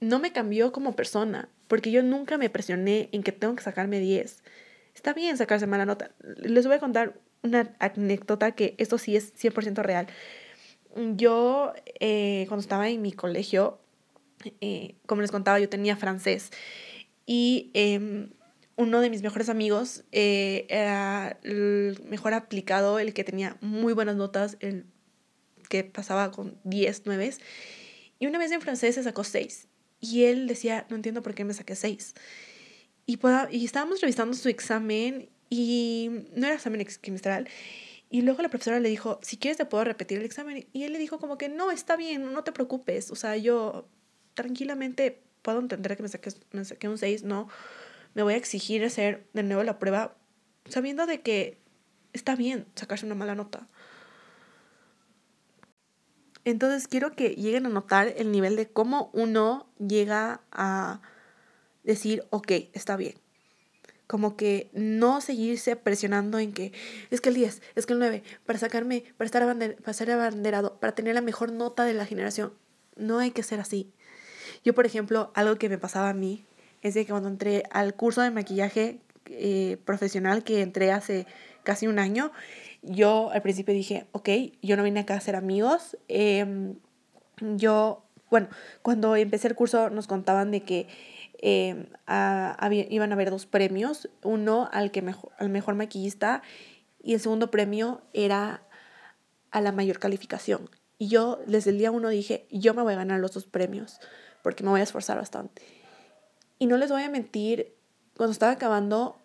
no 0.00 0.18
me 0.18 0.32
cambió 0.32 0.70
como 0.70 0.94
persona, 0.94 1.48
porque 1.66 1.90
yo 1.90 2.02
nunca 2.02 2.38
me 2.38 2.50
presioné 2.50 3.08
en 3.12 3.22
que 3.22 3.32
tengo 3.32 3.56
que 3.56 3.62
sacarme 3.62 4.00
10. 4.00 4.42
Está 4.94 5.12
bien 5.12 5.36
sacarse 5.36 5.66
mala 5.66 5.86
nota. 5.86 6.12
Les 6.36 6.66
voy 6.66 6.76
a 6.76 6.80
contar 6.80 7.20
una 7.42 7.74
anécdota 7.78 8.52
que 8.52 8.74
esto 8.78 8.98
sí 8.98 9.16
es 9.16 9.34
100% 9.34 9.82
real. 9.82 10.06
Yo, 11.16 11.72
eh, 12.00 12.46
cuando 12.48 12.62
estaba 12.62 12.88
en 12.88 13.02
mi 13.02 13.12
colegio, 13.12 13.78
eh, 14.60 14.96
como 15.06 15.22
les 15.22 15.30
contaba, 15.30 15.58
yo 15.60 15.68
tenía 15.68 15.96
francés 15.96 16.50
y 17.26 17.70
em, 17.74 18.30
uno 18.76 19.00
de 19.00 19.10
mis 19.10 19.22
mejores 19.22 19.48
amigos 19.48 20.04
eh, 20.12 20.66
era 20.68 21.38
el 21.42 22.00
mejor 22.08 22.32
aplicado, 22.32 22.98
el 22.98 23.12
que 23.12 23.24
tenía 23.24 23.56
muy 23.60 23.92
buenas 23.92 24.16
notas, 24.16 24.56
el 24.60 24.86
que 25.68 25.84
pasaba 25.84 26.30
con 26.30 26.58
10, 26.64 27.02
9. 27.04 27.34
Y 28.18 28.26
una 28.26 28.38
vez 28.38 28.50
en 28.52 28.60
francés 28.60 28.94
se 28.94 29.02
sacó 29.02 29.24
6. 29.24 29.68
Y 30.00 30.24
él 30.24 30.46
decía, 30.46 30.86
no 30.88 30.96
entiendo 30.96 31.22
por 31.22 31.34
qué 31.34 31.44
me 31.44 31.54
saqué 31.54 31.74
6. 31.74 32.14
Y, 33.04 33.18
y 33.50 33.64
estábamos 33.64 34.00
revisando 34.00 34.36
su 34.36 34.48
examen 34.48 35.28
y 35.50 36.26
no 36.34 36.46
era 36.46 36.56
examen 36.56 36.86
quimestral. 37.00 37.48
Y 38.10 38.22
luego 38.22 38.42
la 38.42 38.48
profesora 38.48 38.80
le 38.80 38.88
dijo, 38.88 39.18
si 39.22 39.36
quieres 39.36 39.58
te 39.58 39.66
puedo 39.66 39.84
repetir 39.84 40.18
el 40.18 40.24
examen. 40.24 40.66
Y 40.72 40.84
él 40.84 40.92
le 40.92 40.98
dijo 40.98 41.18
como 41.18 41.36
que 41.38 41.48
no, 41.48 41.70
está 41.70 41.96
bien, 41.96 42.32
no 42.32 42.42
te 42.44 42.52
preocupes. 42.52 43.10
O 43.10 43.16
sea, 43.16 43.36
yo 43.36 43.86
tranquilamente 44.34 45.22
puedo 45.42 45.60
entender 45.60 45.96
que 45.96 46.02
me 46.02 46.08
saqué, 46.08 46.32
me 46.52 46.64
saqué 46.64 46.88
un 46.88 46.98
6, 46.98 47.24
no. 47.24 47.48
Me 48.14 48.22
voy 48.22 48.34
a 48.34 48.36
exigir 48.36 48.84
hacer 48.84 49.26
de 49.34 49.42
nuevo 49.42 49.62
la 49.62 49.78
prueba 49.78 50.16
sabiendo 50.66 51.06
de 51.06 51.20
que 51.20 51.58
está 52.12 52.34
bien 52.34 52.66
sacarse 52.74 53.04
una 53.04 53.14
mala 53.14 53.34
nota. 53.34 53.68
Entonces 56.44 56.88
quiero 56.88 57.12
que 57.12 57.30
lleguen 57.30 57.66
a 57.66 57.68
notar 57.68 58.14
el 58.16 58.32
nivel 58.32 58.56
de 58.56 58.68
cómo 58.70 59.10
uno 59.12 59.70
llega 59.78 60.40
a 60.50 61.02
decir, 61.84 62.24
ok, 62.30 62.52
está 62.72 62.96
bien 62.96 63.16
como 64.08 64.36
que 64.36 64.70
no 64.72 65.20
seguirse 65.20 65.76
presionando 65.76 66.40
en 66.40 66.52
que 66.52 66.72
es 67.10 67.20
que 67.20 67.28
el 67.28 67.36
10, 67.36 67.62
es 67.76 67.86
que 67.86 67.92
el 67.92 67.98
9, 68.00 68.24
para 68.46 68.58
sacarme, 68.58 69.04
para 69.16 69.26
estar 69.26 69.44
para 69.82 69.92
ser 69.92 70.10
abanderado, 70.10 70.80
para 70.80 70.94
tener 70.94 71.14
la 71.14 71.20
mejor 71.20 71.52
nota 71.52 71.84
de 71.84 71.94
la 71.94 72.06
generación. 72.06 72.54
No 72.96 73.18
hay 73.18 73.30
que 73.30 73.42
ser 73.44 73.60
así. 73.60 73.92
Yo, 74.64 74.74
por 74.74 74.86
ejemplo, 74.86 75.30
algo 75.34 75.56
que 75.56 75.68
me 75.68 75.78
pasaba 75.78 76.08
a 76.08 76.14
mí 76.14 76.44
es 76.82 76.94
de 76.94 77.04
que 77.04 77.12
cuando 77.12 77.28
entré 77.28 77.64
al 77.70 77.94
curso 77.94 78.22
de 78.22 78.30
maquillaje 78.30 78.98
eh, 79.26 79.76
profesional 79.84 80.42
que 80.42 80.62
entré 80.62 80.90
hace 80.90 81.26
casi 81.62 81.86
un 81.86 81.98
año, 81.98 82.32
yo 82.82 83.30
al 83.30 83.42
principio 83.42 83.74
dije, 83.74 84.06
ok, 84.12 84.30
yo 84.62 84.78
no 84.78 84.84
vine 84.84 85.00
acá 85.00 85.14
a 85.14 85.20
ser 85.20 85.36
amigos. 85.36 85.98
Em, 86.08 86.76
yo, 87.40 88.04
bueno, 88.30 88.48
cuando 88.80 89.16
empecé 89.16 89.48
el 89.48 89.54
curso 89.54 89.90
nos 89.90 90.06
contaban 90.06 90.50
de 90.50 90.62
que 90.62 90.88
eh, 91.38 91.88
iban 92.90 93.12
a 93.12 93.14
haber 93.14 93.30
dos 93.30 93.46
premios, 93.46 94.08
uno 94.22 94.68
al, 94.72 94.90
que 94.90 95.02
mejor, 95.02 95.32
al 95.38 95.48
mejor 95.48 95.74
maquillista 95.74 96.42
y 97.02 97.14
el 97.14 97.20
segundo 97.20 97.50
premio 97.50 98.02
era 98.12 98.62
a 99.50 99.60
la 99.60 99.72
mayor 99.72 99.98
calificación. 99.98 100.68
Y 100.98 101.08
yo 101.08 101.40
desde 101.46 101.70
el 101.70 101.78
día 101.78 101.90
uno 101.90 102.08
dije, 102.08 102.46
yo 102.50 102.74
me 102.74 102.82
voy 102.82 102.94
a 102.94 102.96
ganar 102.96 103.20
los 103.20 103.32
dos 103.32 103.46
premios 103.46 104.00
porque 104.42 104.64
me 104.64 104.70
voy 104.70 104.80
a 104.80 104.84
esforzar 104.84 105.16
bastante. 105.16 105.62
Y 106.58 106.66
no 106.66 106.76
les 106.76 106.90
voy 106.90 107.02
a 107.02 107.10
mentir, 107.10 107.74
cuando 108.16 108.32
estaba 108.32 108.52
acabando 108.52 109.16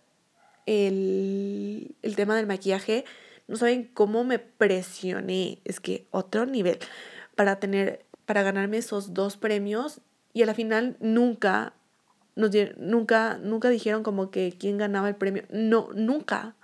el, 0.68 1.96
el 2.04 2.16
tema 2.16 2.36
del 2.36 2.46
maquillaje, 2.46 3.06
no 3.48 3.58
saben 3.58 3.90
cómo 3.94 4.24
me 4.24 4.40
presioné, 4.40 5.60
es 5.66 5.80
que 5.80 6.08
otro 6.12 6.46
nivel, 6.46 6.78
para 7.36 7.60
tener, 7.60 8.06
para 8.26 8.44
ganarme 8.44 8.78
esos 8.78 9.14
dos 9.14 9.38
premios 9.38 10.02
y 10.34 10.44
a 10.44 10.46
la 10.46 10.54
final 10.54 10.98
nunca 11.00 11.74
nos 12.36 12.52
nunca, 12.78 13.38
nunca 13.38 13.70
dijeron 13.70 14.04
como 14.04 14.32
que 14.32 14.56
quién 14.58 14.78
ganaba 14.78 15.10
el 15.10 15.16
premio. 15.16 15.44
No, 15.52 15.90
nunca. 15.94 16.56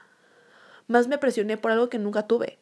Más 0.87 1.07
me 1.07 1.17
presioné 1.17 1.57
por 1.57 1.71
algo 1.71 1.89
que 1.89 1.99
nunca 1.99 2.27
tuve. 2.27 2.59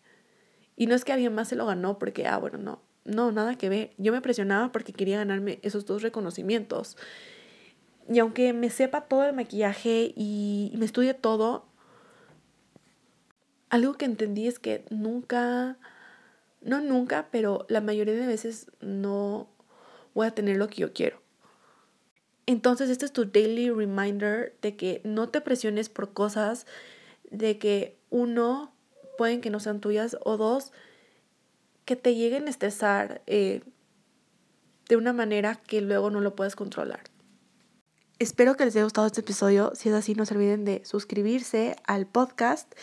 Y 0.75 0.87
no 0.87 0.95
es 0.95 1.05
que 1.05 1.13
alguien 1.13 1.33
más 1.33 1.47
se 1.47 1.55
lo 1.55 1.65
ganó 1.65 1.97
porque, 1.97 2.27
ah, 2.27 2.37
bueno, 2.37 2.57
no. 2.57 2.81
No, 3.05 3.31
nada 3.31 3.57
que 3.57 3.69
ver. 3.69 3.91
Yo 3.97 4.11
me 4.11 4.21
presionaba 4.21 4.71
porque 4.71 4.91
quería 4.91 5.17
ganarme 5.17 5.59
esos 5.63 5.85
dos 5.85 6.01
reconocimientos. 6.01 6.97
Y 8.09 8.19
aunque 8.19 8.53
me 8.53 8.69
sepa 8.69 9.01
todo 9.01 9.23
el 9.25 9.33
maquillaje 9.33 10.13
y 10.15 10.73
me 10.77 10.85
estudie 10.85 11.13
todo, 11.13 11.65
algo 13.69 13.93
que 13.95 14.05
entendí 14.05 14.47
es 14.47 14.59
que 14.59 14.85
nunca, 14.89 15.77
no 16.61 16.81
nunca, 16.81 17.27
pero 17.31 17.65
la 17.69 17.81
mayoría 17.81 18.13
de 18.13 18.27
veces 18.27 18.71
no 18.81 19.49
voy 20.13 20.27
a 20.27 20.31
tener 20.31 20.57
lo 20.57 20.67
que 20.67 20.81
yo 20.81 20.93
quiero. 20.93 21.21
Entonces, 22.47 22.89
este 22.89 23.05
es 23.05 23.11
tu 23.11 23.25
daily 23.25 23.69
reminder 23.69 24.55
de 24.61 24.75
que 24.75 25.01
no 25.03 25.29
te 25.29 25.41
presiones 25.41 25.89
por 25.89 26.13
cosas, 26.13 26.65
de 27.29 27.59
que 27.59 27.99
uno, 28.09 28.73
pueden 29.17 29.41
que 29.41 29.49
no 29.49 29.59
sean 29.59 29.81
tuyas, 29.81 30.17
o 30.23 30.37
dos, 30.37 30.71
que 31.85 31.95
te 31.95 32.15
lleguen 32.15 32.47
a 32.47 32.49
estresar 32.49 33.21
eh, 33.27 33.61
de 34.87 34.95
una 34.95 35.13
manera 35.13 35.55
que 35.55 35.81
luego 35.81 36.09
no 36.09 36.21
lo 36.21 36.35
puedes 36.35 36.55
controlar. 36.55 37.01
Espero 38.19 38.55
que 38.55 38.65
les 38.65 38.75
haya 38.75 38.85
gustado 38.85 39.07
este 39.07 39.21
episodio. 39.21 39.73
Si 39.75 39.89
es 39.89 39.95
así, 39.95 40.15
no 40.15 40.25
se 40.25 40.33
olviden 40.33 40.65
de 40.65 40.83
suscribirse 40.85 41.75
al 41.85 42.07
podcast 42.07 42.73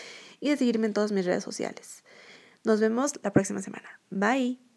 y 0.41 0.51
de 0.51 0.57
seguirme 0.57 0.87
en 0.87 0.93
todas 0.93 1.11
mis 1.11 1.25
redes 1.25 1.43
sociales. 1.43 2.05
Nos 2.65 2.81
vemos 2.81 3.15
la 3.23 3.33
próxima 3.33 3.61
semana. 3.61 4.01
Bye. 4.11 4.74